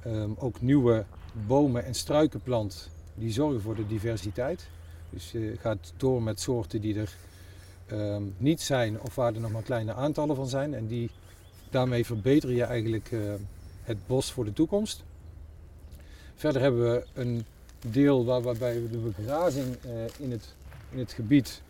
ehm, 0.03 0.29
ook 0.37 0.61
nieuwe 0.61 1.05
bomen 1.47 1.85
en 1.85 1.93
struiken 1.93 2.41
plant 2.41 2.89
die 3.15 3.31
zorgen 3.31 3.61
voor 3.61 3.75
de 3.75 3.87
diversiteit. 3.87 4.67
Dus 5.09 5.31
je 5.31 5.55
gaat 5.59 5.93
door 5.97 6.23
met 6.23 6.39
soorten 6.39 6.81
die 6.81 6.99
er 6.99 7.15
ehm, 7.85 8.23
niet 8.37 8.61
zijn 8.61 9.01
of 9.01 9.15
waar 9.15 9.33
er 9.33 9.41
nog 9.41 9.51
maar 9.51 9.61
kleine 9.61 9.93
aantallen 9.93 10.35
van 10.35 10.47
zijn. 10.47 10.73
En 10.73 10.87
die, 10.87 11.09
daarmee 11.69 12.05
verbeter 12.05 12.51
je 12.51 12.63
eigenlijk 12.63 13.11
eh, 13.11 13.19
het 13.83 14.07
bos 14.07 14.31
voor 14.31 14.45
de 14.45 14.53
toekomst. 14.53 15.03
Verder 16.41 16.61
hebben 16.61 16.91
we 16.91 17.03
een 17.13 17.45
deel 17.87 18.25
waar, 18.25 18.41
waarbij 18.41 18.73
de 18.91 18.97
begrazing 18.97 19.75
eh, 19.75 19.91
in, 20.19 20.31
het, 20.31 20.55
in 20.91 20.99
het 20.99 21.11
gebied 21.11 21.61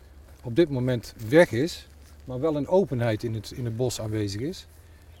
op 0.42 0.56
dit 0.56 0.68
moment 0.68 1.14
weg 1.28 1.50
is, 1.50 1.86
maar 2.24 2.40
wel 2.40 2.56
een 2.56 2.68
openheid 2.68 3.22
in 3.22 3.34
het, 3.34 3.50
in 3.50 3.64
het 3.64 3.76
bos 3.76 4.00
aanwezig 4.00 4.40
is. 4.40 4.66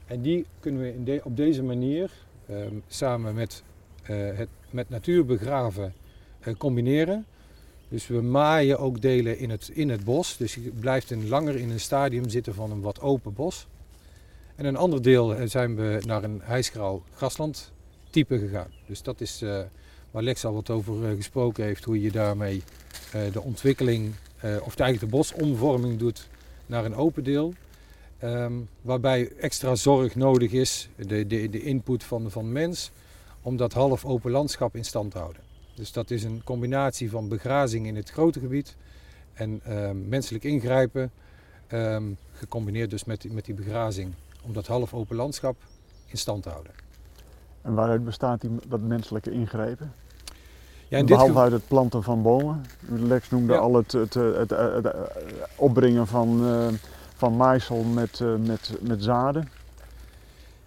En 0.06 0.22
die 0.22 0.46
kunnen 0.60 0.82
we 0.82 0.94
in 0.94 1.24
op 1.24 1.36
deze 1.36 1.62
manier 1.62 2.10
ehm, 2.46 2.74
samen 2.86 3.34
met, 3.34 3.62
eh, 4.02 4.16
het 4.36 4.48
met 4.70 4.88
natuurbegraven 4.88 5.94
eh, 6.40 6.54
combineren. 6.54 7.26
Dus 7.88 8.06
we 8.06 8.20
maaien 8.20 8.78
ook 8.78 9.00
delen 9.00 9.38
in 9.38 9.50
het, 9.50 9.70
in 9.72 9.88
het 9.88 10.04
bos. 10.04 10.36
Dus 10.36 10.54
je 10.54 10.70
blijft 10.80 11.10
een 11.10 11.28
langer 11.28 11.56
in 11.56 11.70
een 11.70 11.80
stadium 11.80 12.28
zitten 12.28 12.54
van 12.54 12.70
een 12.70 12.80
wat 12.80 13.00
open 13.00 13.34
bos. 13.34 13.66
En 14.54 14.64
een 14.64 14.76
ander 14.76 15.02
deel 15.02 15.34
eh, 15.34 15.48
zijn 15.48 15.76
we 15.76 16.02
naar 16.06 16.24
een 16.24 16.40
hijsgraal 16.42 17.02
grasland 17.14 17.72
type 18.12 18.38
gegaan. 18.38 18.70
Dus 18.86 19.02
dat 19.02 19.20
is 19.20 19.42
eh, 19.42 19.60
waar 20.10 20.22
Lex 20.22 20.44
al 20.44 20.54
wat 20.54 20.70
over 20.70 21.08
eh, 21.08 21.16
gesproken 21.16 21.64
heeft, 21.64 21.84
hoe 21.84 22.00
je 22.00 22.10
daarmee 22.10 22.62
eh, 23.12 23.20
de 23.32 23.42
ontwikkeling, 23.42 24.14
of 24.42 24.76
eigenlijk 24.76 25.00
de 25.00 25.16
bosomvorming 25.16 25.98
doet 25.98 26.28
naar 26.66 26.84
een 26.84 26.94
open 26.94 27.24
deel. 27.24 27.54
Ehm, 28.18 28.52
waarbij 28.80 29.32
extra 29.40 29.74
zorg 29.74 30.14
nodig 30.14 30.52
is, 30.52 30.88
de, 30.96 31.26
de, 31.26 31.50
de 31.50 31.62
input 31.62 32.04
van, 32.04 32.30
van 32.30 32.52
mens, 32.52 32.90
om 33.42 33.56
dat 33.56 33.72
half 33.72 34.04
open 34.04 34.30
landschap 34.30 34.76
in 34.76 34.84
stand 34.84 35.10
te 35.10 35.18
houden. 35.18 35.42
Dus 35.74 35.92
dat 35.92 36.10
is 36.10 36.24
een 36.24 36.40
combinatie 36.44 37.10
van 37.10 37.28
begrazing 37.28 37.86
in 37.86 37.96
het 37.96 38.10
grote 38.10 38.40
gebied 38.40 38.76
en 39.32 39.60
ehm, 39.64 40.08
menselijk 40.08 40.44
ingrijpen, 40.44 41.10
ehm, 41.66 42.04
gecombineerd 42.32 42.90
dus 42.90 43.04
met, 43.04 43.32
met 43.32 43.44
die 43.44 43.54
begrazing, 43.54 44.12
om 44.42 44.52
dat 44.52 44.66
half 44.66 44.94
open 44.94 45.16
landschap 45.16 45.56
in 46.06 46.18
stand 46.18 46.42
te 46.42 46.48
houden. 46.48 46.81
En 47.62 47.74
waaruit 47.74 48.04
bestaat 48.04 48.40
die, 48.40 48.50
dat 48.68 48.80
menselijke 48.80 49.30
ingrijpen? 49.30 49.92
Ja, 50.92 50.98
in 50.98 51.06
Behalve 51.06 51.38
uit 51.38 51.52
het 51.52 51.68
planten 51.68 52.02
van 52.02 52.22
bomen. 52.22 52.64
Lex 52.88 53.30
noemde 53.30 53.52
Ja. 53.52 53.58
al 53.58 53.74
het, 53.74 53.92
het, 53.92 54.14
het, 54.14 54.50
het, 54.50 54.84
het, 54.84 54.94
opbrengen 55.56 56.06
van, 56.06 56.46
eh, 56.46 56.66
van 57.14 57.36
maaisel 57.36 57.82
met, 57.82 58.20
eh, 58.20 58.34
met, 58.36 58.72
met 58.80 59.02
zaden. 59.02 59.48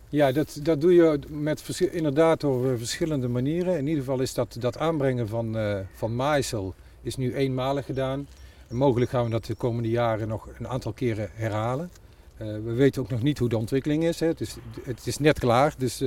Ja, 0.09 0.31
dat, 0.31 0.59
dat 0.61 0.81
doe 0.81 0.93
je 0.93 1.19
met, 1.27 1.79
inderdaad 1.91 2.39
door 2.41 2.71
eh, 2.71 2.77
verschillende 2.77 3.27
manieren. 3.27 3.77
In 3.77 3.87
ieder 3.87 4.03
geval 4.03 4.19
is 4.19 4.33
dat, 4.33 4.55
dat 4.59 4.77
aanbrengen 4.77 5.27
van, 5.27 5.57
eh 5.57 5.79
van 5.93 6.15
maaisel 6.15 6.73
is 7.01 7.15
nu 7.15 7.35
eenmalig 7.35 7.85
gedaan. 7.85 8.27
En 8.67 8.75
mogelijk 8.75 9.11
gaan 9.11 9.23
we 9.23 9.29
dat 9.29 9.45
de 9.45 9.55
komende 9.55 9.89
jaren 9.89 10.27
nog 10.27 10.47
een 10.59 10.67
aantal 10.67 10.93
keren 10.93 11.29
herhalen. 11.33 11.91
We 12.37 12.73
weten 12.73 13.01
ook 13.01 13.09
nog 13.09 13.21
niet 13.21 13.39
hoe 13.39 13.49
de 13.49 13.57
ontwikkeling 13.57 14.03
is. 14.03 14.19
Hè. 14.19 14.27
Het, 14.27 14.41
is 14.41 14.55
het 14.83 15.07
is 15.07 15.17
net 15.17 15.39
klaar, 15.39 15.73
dus 15.77 16.03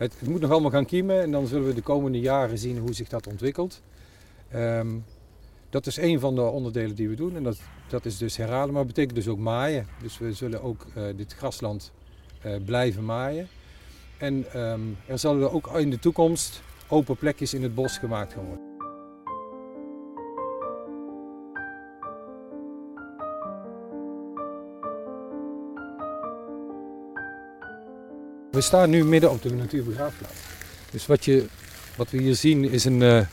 het, 0.00 0.28
moet 0.28 0.40
nog 0.40 0.50
allemaal 0.50 0.70
gaan 0.70 0.86
kiemen. 0.86 1.20
En 1.20 1.30
dan 1.30 1.46
zullen 1.46 1.66
we 1.66 1.74
de 1.74 1.82
komende 1.82 2.20
jaren 2.20 2.58
zien 2.58 2.78
hoe 2.78 2.94
zich 2.94 3.08
dat 3.08 3.26
ontwikkelt. 3.26 3.82
Ehm, 4.50 4.88
dat 5.70 5.86
is 5.86 5.96
een 5.96 6.20
van 6.20 6.34
de 6.34 6.40
onderdelen 6.42 6.96
die 6.96 7.08
we 7.08 7.14
doen. 7.14 7.36
En 7.36 7.42
dat, 7.42 7.60
dat 7.88 8.04
is 8.04 8.18
dus 8.18 8.36
herhalen, 8.36 8.74
maar 8.74 8.86
betekent 8.86 9.14
dus 9.14 9.28
ook 9.28 9.38
maaien. 9.38 9.86
Dus 10.02 10.18
we 10.18 10.32
zullen 10.32 10.62
ook 10.62 10.86
eh, 10.94 11.04
dit 11.16 11.32
grasland 11.32 11.92
eh, 12.42 12.54
blijven 12.64 13.04
maaien. 13.04 13.48
En 14.18 14.52
ehm, 14.52 14.80
er 15.06 15.18
zullen 15.18 15.52
ook 15.52 15.78
in 15.78 15.90
de 15.90 15.98
toekomst 15.98 16.62
open 16.88 17.16
plekjes 17.16 17.54
in 17.54 17.62
het 17.62 17.74
bos 17.74 17.98
gemaakt 17.98 18.32
gaan 18.32 18.44
worden. 18.44 18.69
We 28.60 28.66
staan 28.66 28.90
nu 28.90 29.04
midden 29.04 29.30
op 29.30 29.42
de 29.42 29.52
natuurbegraafplaats. 29.54 30.34
Dus 30.90 31.06
wat, 31.06 31.24
je, 31.24 31.46
wat 31.96 32.10
we 32.10 32.18
hier 32.18 32.34
zien 32.34 32.64
is 32.70 32.84
een, 32.84 33.02
eh, 33.02 33.26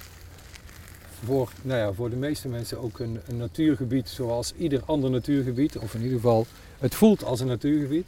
voor, 1.25 1.49
nou 1.61 1.79
ja, 1.79 1.93
voor 1.93 2.09
de 2.09 2.15
meeste 2.15 2.47
mensen 2.47 2.79
ook 2.79 2.99
een, 2.99 3.19
een 3.27 3.37
natuurgebied 3.37 4.09
zoals 4.09 4.53
ieder 4.57 4.81
ander 4.85 5.09
natuurgebied. 5.09 5.77
Of 5.77 5.93
in 5.93 6.01
ieder 6.01 6.15
geval, 6.15 6.45
het 6.79 6.95
voelt 6.95 7.23
als 7.23 7.39
een 7.39 7.47
natuurgebied. 7.47 8.07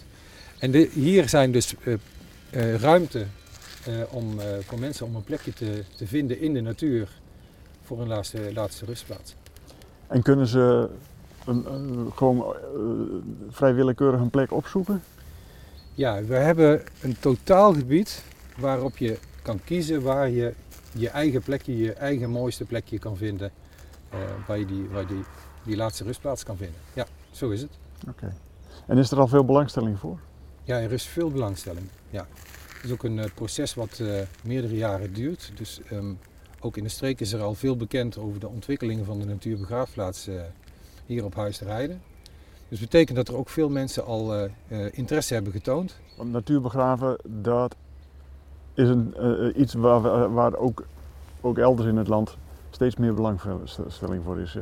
En 0.59 0.73
hier 0.93 1.29
zijn 1.29 1.51
dus 1.51 1.73
eh, 1.83 1.93
eh, 2.49 2.75
ruimte 2.81 3.25
om, 4.09 4.39
voor 4.65 4.79
mensen 4.79 5.05
om 5.05 5.15
een 5.15 5.23
plekje 5.23 5.53
te, 5.53 5.83
te 5.95 6.07
vinden 6.07 6.41
in 6.41 6.53
de 6.53 6.61
natuur 6.61 7.09
voor 7.83 7.99
hun 7.99 8.07
laatste, 8.07 8.51
laatste 8.53 8.85
rustplaats. 8.85 9.35
En 10.07 10.21
kunnen 10.21 10.47
ze 10.47 10.89
een, 11.45 11.73
een- 11.73 12.11
gewoon 12.15 12.55
eh, 12.55 12.59
vrij 13.49 13.73
willekeurig 13.73 14.19
een 14.19 14.29
plek 14.29 14.51
opzoeken? 14.51 15.01
Ja, 15.99 16.23
we 16.23 16.35
hebben 16.35 16.83
een 17.01 17.19
totaalgebied 17.19 18.23
waarop 18.57 18.97
je 18.97 19.17
kan 19.41 19.59
kiezen 19.63 20.01
waar 20.01 20.29
je 20.29 20.53
je 20.93 21.09
eigen 21.09 21.41
plekje, 21.41 21.77
je 21.77 21.93
eigen 21.93 22.29
mooiste 22.29 22.65
plekje 22.65 22.99
kan 22.99 23.17
vinden. 23.17 23.51
eh, 24.09 24.19
waar 24.47 24.59
je, 24.59 24.65
die, 24.65 24.89
waar 24.89 25.07
die, 25.07 25.23
die 25.63 25.75
laatste 25.75 26.03
rustplaats 26.03 26.43
kan 26.43 26.57
vinden. 26.57 26.75
Ja, 26.93 27.05
zo 27.31 27.49
is 27.49 27.61
het. 27.61 27.71
Oké. 28.07 28.35
En 28.87 28.97
is 28.97 29.11
er 29.11 29.19
al 29.19 29.27
veel 29.27 29.45
belangstelling 29.45 29.99
voor? 29.99 30.19
Ja, 30.63 30.79
er 30.79 30.91
is 30.91 31.03
veel 31.03 31.31
belangstelling. 31.31 31.87
Ja. 32.09 32.27
Het 32.73 32.83
is 32.83 32.91
ook 32.91 33.03
een 33.03 33.19
eh, 33.19 33.29
proces 33.33 33.73
wat 33.73 33.99
eh, 33.99 34.21
meerdere 34.43 34.75
jaren 34.75 35.13
duurt. 35.13 35.51
Dus 35.55 35.81
ehm, 35.89 36.13
ook 36.59 36.77
in 36.77 36.83
de 36.83 36.89
streek 36.89 37.19
is 37.19 37.33
er 37.33 37.41
al 37.41 37.53
veel 37.53 37.77
bekend 37.77 38.17
over 38.17 38.39
de 38.39 38.47
ontwikkelingen 38.47 39.05
van 39.05 39.19
de 39.19 39.25
natuurbegraafplaats 39.25 40.29
hier 41.05 41.23
op 41.23 41.35
Huis 41.35 41.59
Heide. 41.59 41.97
Dus 42.69 42.79
dat 42.79 42.89
betekent 42.89 43.17
dat 43.17 43.27
er 43.27 43.35
ook 43.35 43.49
veel 43.49 43.69
mensen 43.69 44.05
al 44.05 44.33
eh, 44.33 44.43
eh, 44.67 44.87
interesse 44.91 45.33
hebben 45.33 45.51
getoond. 45.51 45.95
Want 46.17 46.31
natuurbegraven, 46.31 47.17
dat 47.23 47.75
is 48.73 48.89
een, 48.89 49.15
eh, 49.15 49.61
iets 49.61 49.73
waar, 49.73 50.33
waar 50.33 50.55
ook, 50.55 50.85
ook 51.41 51.57
elders 51.57 51.87
in 51.87 51.97
het 51.97 52.07
land 52.07 52.37
steeds 52.69 52.95
meer 52.95 53.13
belangstelling 53.13 54.23
voor 54.23 54.39
is. 54.39 54.53
Hè? 54.53 54.61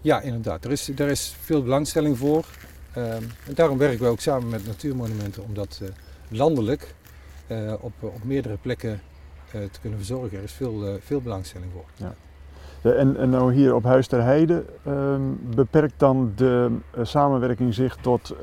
Ja, 0.00 0.20
inderdaad. 0.20 0.64
Er 0.64 0.70
is, 0.70 0.88
er 0.88 1.08
is 1.08 1.36
veel 1.40 1.62
belangstelling 1.62 2.18
voor. 2.18 2.44
Ehm, 2.92 3.22
en 3.46 3.54
daarom 3.54 3.78
werken 3.78 4.04
we 4.04 4.10
ook 4.10 4.20
samen 4.20 4.48
met 4.48 4.66
Natuurmonumenten 4.66 5.44
om 5.44 5.54
dat 5.54 5.80
landelijk 6.28 6.94
op, 7.80 7.92
op 8.00 8.24
meerdere 8.24 8.56
plekken 8.56 9.00
te 9.50 9.80
kunnen 9.80 9.98
verzorgen. 9.98 10.38
Er 10.38 10.44
is 10.44 10.52
veel, 10.52 10.98
veel 11.00 11.20
belangstelling 11.20 11.72
voor. 11.72 11.84
Ja. 11.96 12.14
En, 12.92 13.16
en 13.16 13.30
nou 13.30 13.52
hier 13.52 13.74
op 13.74 13.84
Huis 13.84 14.06
ter 14.06 14.22
Heide, 14.22 14.64
ehm, 14.84 15.20
beperkt 15.54 15.94
dan 15.96 16.32
de 16.36 16.70
samenwerking 17.02 17.74
zich 17.74 17.96
tot, 17.96 18.34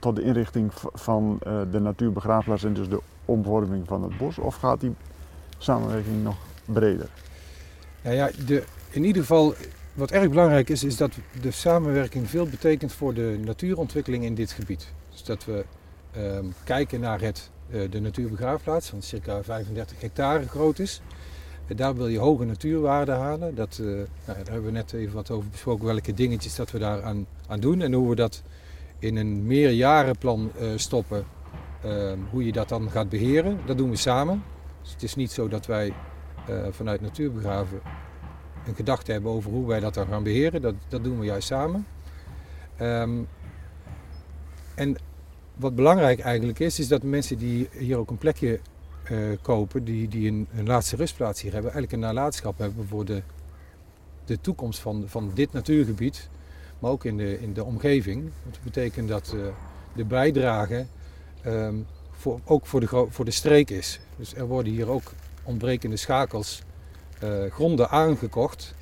tot 0.00 0.16
de 0.16 0.22
inrichting 0.22 0.72
van 0.92 1.38
de 1.70 1.80
natuurbegraafplaats 1.80 2.64
en 2.64 2.72
dus 2.72 2.88
de 2.88 3.00
omvorming 3.24 3.86
van 3.86 4.02
het 4.02 4.18
bos? 4.18 4.38
Of 4.38 4.54
gaat 4.54 4.80
die 4.80 4.94
samenwerking 5.58 6.22
nog 6.22 6.36
breder? 6.64 7.08
Nou 8.02 8.16
ja, 8.16 8.30
de, 8.46 8.64
in 8.90 9.04
ieder 9.04 9.22
geval 9.22 9.54
wat 9.94 10.10
erg 10.10 10.28
belangrijk 10.28 10.68
is, 10.68 10.84
is 10.84 10.96
dat 10.96 11.12
de 11.40 11.50
samenwerking 11.50 12.30
veel 12.30 12.46
betekent 12.46 12.92
voor 12.92 13.14
de 13.14 13.40
natuurontwikkeling 13.44 14.24
in 14.24 14.34
dit 14.34 14.50
gebied. 14.50 14.92
Dus 15.10 15.24
dat 15.24 15.44
we 15.44 15.64
ehm, 16.12 16.44
kijken 16.64 17.00
naar 17.00 17.20
het, 17.20 17.50
de 17.90 18.00
natuurbegraafplaats, 18.00 18.88
van 18.88 19.02
circa 19.02 19.42
35 19.42 20.00
hectare 20.00 20.48
groot 20.48 20.78
is. 20.78 21.02
Uh, 21.66 21.76
daar 21.76 21.94
wil 21.94 22.08
je 22.08 22.18
hoge 22.18 22.44
natuurwaarden 22.44 23.16
halen. 23.16 23.54
Dat, 23.54 23.78
uh, 23.80 23.86
nou, 23.86 24.06
daar 24.24 24.36
hebben 24.36 24.64
we 24.64 24.70
net 24.70 24.92
even 24.92 25.14
wat 25.14 25.30
over 25.30 25.50
besproken, 25.50 25.84
welke 25.84 26.14
dingetjes 26.14 26.54
dat 26.54 26.70
we 26.70 26.78
daar 26.78 27.02
aan, 27.02 27.26
aan 27.46 27.60
doen 27.60 27.80
en 27.80 27.92
hoe 27.92 28.08
we 28.08 28.14
dat 28.14 28.42
in 28.98 29.16
een 29.16 29.46
meerjarenplan 29.46 30.50
stoppen. 30.76 31.24
Ehm, 31.82 32.18
hoe 32.30 32.46
je 32.46 32.52
dat 32.52 32.68
dan 32.68 32.90
gaat 32.90 33.08
beheren, 33.08 33.58
dat 33.66 33.76
doen 33.78 33.90
we 33.90 33.96
samen. 33.96 34.42
Dus 34.82 34.92
het 34.92 35.02
is 35.02 35.14
niet 35.14 35.30
zo 35.30 35.48
dat 35.48 35.66
wij 35.66 35.92
vanuit 36.70 37.00
natuurbegraven 37.00 37.80
een 38.66 38.74
gedachte 38.74 39.12
hebben 39.12 39.30
over 39.30 39.50
hoe 39.50 39.66
wij 39.66 39.80
dat 39.80 39.94
dan 39.94 40.06
gaan 40.06 40.22
beheren. 40.22 40.62
Dat, 40.62 40.74
dat 40.88 41.04
doen 41.04 41.18
we 41.18 41.24
juist 41.24 41.46
samen. 41.46 41.86
Ehm, 42.76 43.22
en 44.74 44.96
wat 45.54 45.74
belangrijk 45.74 46.20
eigenlijk 46.20 46.58
is, 46.58 46.78
is 46.78 46.88
dat 46.88 47.02
mensen 47.02 47.38
die 47.38 47.68
hier 47.72 47.96
ook 47.96 48.10
een 48.10 48.18
plekje 48.18 48.52
uh, 48.52 48.58
kopen, 49.42 49.84
die, 49.84 50.08
die 50.08 50.28
een, 50.28 50.48
een, 50.56 50.66
laatste 50.66 50.96
rustplaats 50.96 51.40
hier 51.42 51.52
hebben, 51.52 51.72
eigenlijk 51.72 52.02
een 52.02 52.08
nalatenschap 52.08 52.58
hebben 52.58 52.86
voor 52.86 53.04
de, 53.04 53.22
de 54.24 54.40
toekomst 54.40 54.80
van, 54.80 55.04
van 55.06 55.30
dit 55.34 55.52
natuurgebied, 55.52 56.28
maar 56.78 56.90
ook 56.90 57.04
in 57.04 57.16
de, 57.16 57.40
in 57.40 57.52
de 57.52 57.64
omgeving. 57.64 58.30
Dat 58.50 58.58
betekent 58.62 59.08
dat 59.08 59.32
uh, 59.34 59.46
de 59.94 60.04
bijdrage 60.04 60.86
um, 61.46 61.86
voor, 62.10 62.40
ook 62.44 62.66
voor 62.66 62.80
de, 62.80 63.06
voor 63.08 63.24
de 63.24 63.30
streek 63.30 63.70
is. 63.70 64.00
Dus 64.16 64.34
er 64.34 64.46
worden 64.46 64.72
hier 64.72 64.88
ook 64.88 65.12
ontbrekende 65.42 65.96
schakels 65.96 66.62
uh, 67.24 67.50
gronden 67.50 67.90
aangekocht 67.90 68.74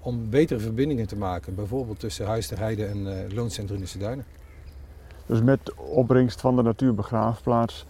om 0.00 0.30
betere 0.30 0.60
verbindingen 0.60 1.06
te 1.06 1.16
maken. 1.16 1.54
Bijvoorbeeld 1.54 2.00
tussen 2.00 2.26
Huis 2.26 2.46
ter 2.46 2.58
Heide 2.58 2.86
en 2.86 2.98
uh, 2.98 3.34
Looncentrum 3.34 3.84
Duinen. 3.98 4.24
Dus 5.26 5.42
met 5.42 5.74
opbrengst 5.74 6.40
van 6.40 6.56
de 6.56 6.62
natuurbegraafplaats 6.62 7.86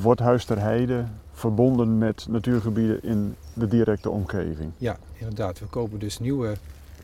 wordt 0.00 0.20
Huis 0.20 0.44
ter 0.44 0.60
Heide 0.60 1.04
verbonden 1.32 1.98
met 1.98 2.26
natuurgebieden 2.28 3.02
in 3.02 3.34
de 3.54 3.66
directe 3.66 4.10
omgeving? 4.10 4.72
Ja, 4.76 4.98
inderdaad. 5.18 5.58
We 5.58 5.66
kopen 5.66 5.98
dus 5.98 6.18
nieuwe, 6.18 6.54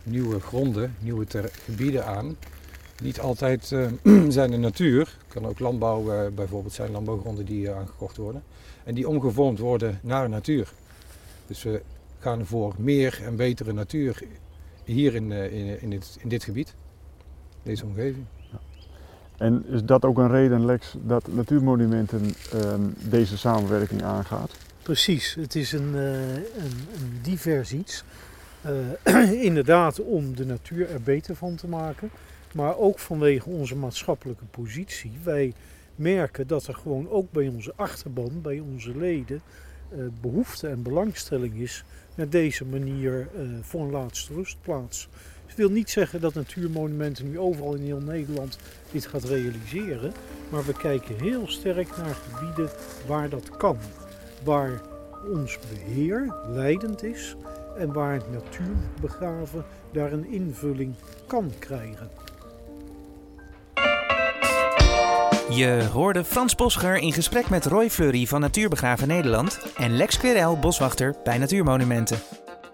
nieuwe 0.03 0.41
gronden, 0.41 0.95
nieuwe 1.01 1.27
gebieden 1.65 2.07
aan. 2.07 2.37
Niet 3.03 3.21
altijd 3.21 3.65
zijn 4.29 4.51
de 4.51 4.57
natuur. 4.57 5.01
Het 5.01 5.33
kan 5.33 5.47
ook 5.47 5.59
landbouw 5.59 6.31
bijvoorbeeld 6.31 6.73
zijn, 6.73 6.91
landbouwgronden 6.91 7.45
die 7.45 7.71
aangekocht 7.71 8.17
worden. 8.17 8.43
En 8.85 8.95
die 8.95 9.09
omgevormd 9.09 9.59
worden 9.59 9.99
naar 10.03 10.29
natuur. 10.29 10.73
Dus 11.47 11.63
we 11.63 11.83
gaan 12.19 12.47
voor 12.47 12.75
meer 12.79 13.21
en 13.25 13.37
betere 13.37 13.73
natuur 13.73 14.23
hier 14.85 15.15
in, 15.15 15.33
eh, 15.33 15.53
in, 15.53 15.81
in, 15.81 15.91
dit, 15.91 16.17
in 16.21 16.29
dit 16.29 16.45
gebied, 16.45 16.75
deze 17.63 17.85
omgeving. 17.85 18.25
En 19.41 19.65
is 19.69 19.85
dat 19.85 20.05
ook 20.05 20.19
een 20.19 20.31
reden, 20.31 20.65
Lex, 20.65 20.95
dat 21.03 21.29
Natuurmonumenten 21.33 22.35
ehm, 22.53 22.81
deze 23.09 23.39
samenwerking 23.39 24.03
aangaat? 24.03 24.51
Precies, 24.83 25.35
het 25.35 25.55
is 25.55 25.73
een, 25.73 25.95
uh, 25.95 26.35
een, 26.35 27.19
divers 27.23 27.73
iets. 27.73 28.05
Uh, 29.05 29.33
inderdaad 29.49 30.01
om 30.01 30.35
de 30.37 30.47
natuur 30.47 30.91
er 30.91 31.03
beter 31.03 31.37
van 31.37 31.55
te 31.55 31.69
maken, 31.69 32.11
maar 32.55 32.79
ook 32.79 32.99
vanwege 32.99 33.49
onze 33.49 33.77
maatschappelijke 33.77 34.45
positie. 34.45 35.13
Wij 35.23 35.53
merken 35.97 36.47
dat 36.47 36.67
er 36.67 36.75
gewoon 36.75 37.11
ook 37.11 37.33
bij 37.33 37.49
onze 37.49 37.73
achterban, 37.77 38.41
bij 38.43 38.59
onze 38.59 38.97
leden, 38.97 39.41
eh, 39.89 39.99
behoefte 40.21 40.69
en 40.69 40.83
belangstelling 40.83 41.55
is 41.55 41.85
naar 42.15 42.29
deze 42.29 42.65
manier 42.65 43.29
eh, 43.37 43.43
voor 43.61 43.81
een 43.81 43.91
laatste 43.91 44.35
rustplaats. 44.35 45.09
Wil 45.61 45.71
niet 45.71 45.91
zeggen 45.91 46.21
dat 46.21 46.35
Natuurmonumenten 46.35 47.31
nu 47.31 47.39
overal 47.39 47.75
in 47.75 47.83
heel 47.83 48.01
Nederland 48.01 48.59
dit 48.91 49.07
gaat 49.07 49.25
realiseren, 49.25 50.13
maar 50.49 50.65
we 50.65 50.73
kijken 50.73 51.21
heel 51.21 51.49
sterk 51.49 51.97
naar 51.97 52.15
gebieden 52.15 52.71
waar 53.07 53.29
dat 53.29 53.57
kan, 53.57 53.79
waar 54.45 54.81
ons 55.35 55.59
beheer 55.71 56.35
leidend 56.49 57.03
is 57.03 57.37
en 57.79 57.93
waar 57.93 58.21
natuurbegraven 58.31 59.65
daar 59.93 60.13
een 60.13 60.27
invulling 60.27 60.95
kan 61.27 61.53
krijgen. 61.59 62.11
Je 65.51 65.89
hoorde 65.93 66.25
Frans 66.25 66.55
Bosger 66.55 66.97
in 66.97 67.13
gesprek 67.13 67.51
met 67.51 67.67
Roy 67.67 67.91
Fleury 67.91 68.27
van 68.27 68.41
Natuurbegraven 68.41 69.09
Nederland 69.09 69.61
en 69.77 69.97
Lex 69.97 70.19
Querel, 70.19 70.59
boswachter 70.59 71.15
bij 71.25 71.39
Natuurmonumenten. 71.39 72.19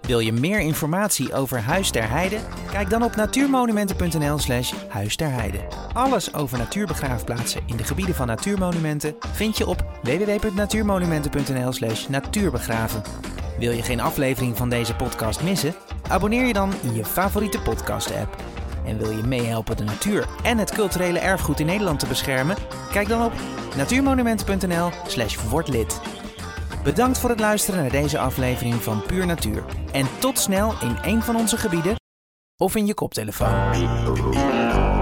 Wil 0.07 0.19
je 0.19 0.33
meer 0.33 0.61
informatie 0.61 1.35
over 1.35 1.61
Huis 1.61 1.90
ter 1.90 2.09
Heide? 2.11 2.38
Kijk 2.71 2.90
dan 2.90 3.03
op 3.03 3.16
natuurmonumenten.nl 3.16 4.38
slash 4.38 4.73
Huis 4.88 5.16
ter 5.16 5.31
Heide. 5.31 5.59
Alles 5.92 6.35
over 6.35 6.59
natuurbegraafplaatsen 6.59 7.62
in 7.66 7.77
de 7.77 7.85
gebieden 7.85 8.14
van 8.14 8.27
Natuurmonumenten 8.27 9.14
vind 9.33 9.59
je 9.59 9.66
op 9.66 9.85
www.natuurmonumenten.nl 10.03 11.73
slash 11.73 12.07
natuurbegraven. 12.07 13.03
Wil 13.59 13.71
je 13.73 13.83
geen 13.83 14.01
aflevering 14.01 14.57
van 14.57 14.69
deze 14.69 14.95
podcast 14.95 15.42
missen? 15.42 15.75
Abonneer 16.09 16.47
je 16.47 16.53
dan 16.53 16.73
in 16.83 16.95
je 16.95 17.05
favoriete 17.05 17.61
podcast-app. 17.61 18.37
En 18.85 18.99
wil 18.99 19.11
je 19.11 19.23
meehelpen 19.23 19.77
de 19.77 19.85
natuur 19.85 20.27
en 20.42 20.59
het 20.59 20.73
culturele 20.73 21.19
erfgoed 21.19 21.61
in 21.61 21.66
Nederland 21.66 21.99
te 21.99 22.07
beschermen? 22.07 22.57
Kijk 22.92 23.09
dan 23.09 23.25
op 23.25 23.33
natuurmonumenten.nl/slash 23.77 25.37
wordlid. 25.49 26.01
Bedankt 26.87 27.18
voor 27.18 27.31
het 27.31 27.40
luisteren 27.40 27.81
naar 27.81 27.90
deze 27.90 28.18
aflevering 28.18 28.75
van 28.75 29.03
Puur 29.03 29.27
Natuur. 29.27 29.64
En 29.92 30.07
tot 30.18 30.38
snel 30.38 30.75
in 30.81 30.96
een 31.03 31.22
van 31.22 31.37
onze 31.37 31.57
gebieden 31.57 31.94
of 32.57 32.77
in 32.77 32.87
je 32.87 32.94
koptelefoon. 32.94 34.95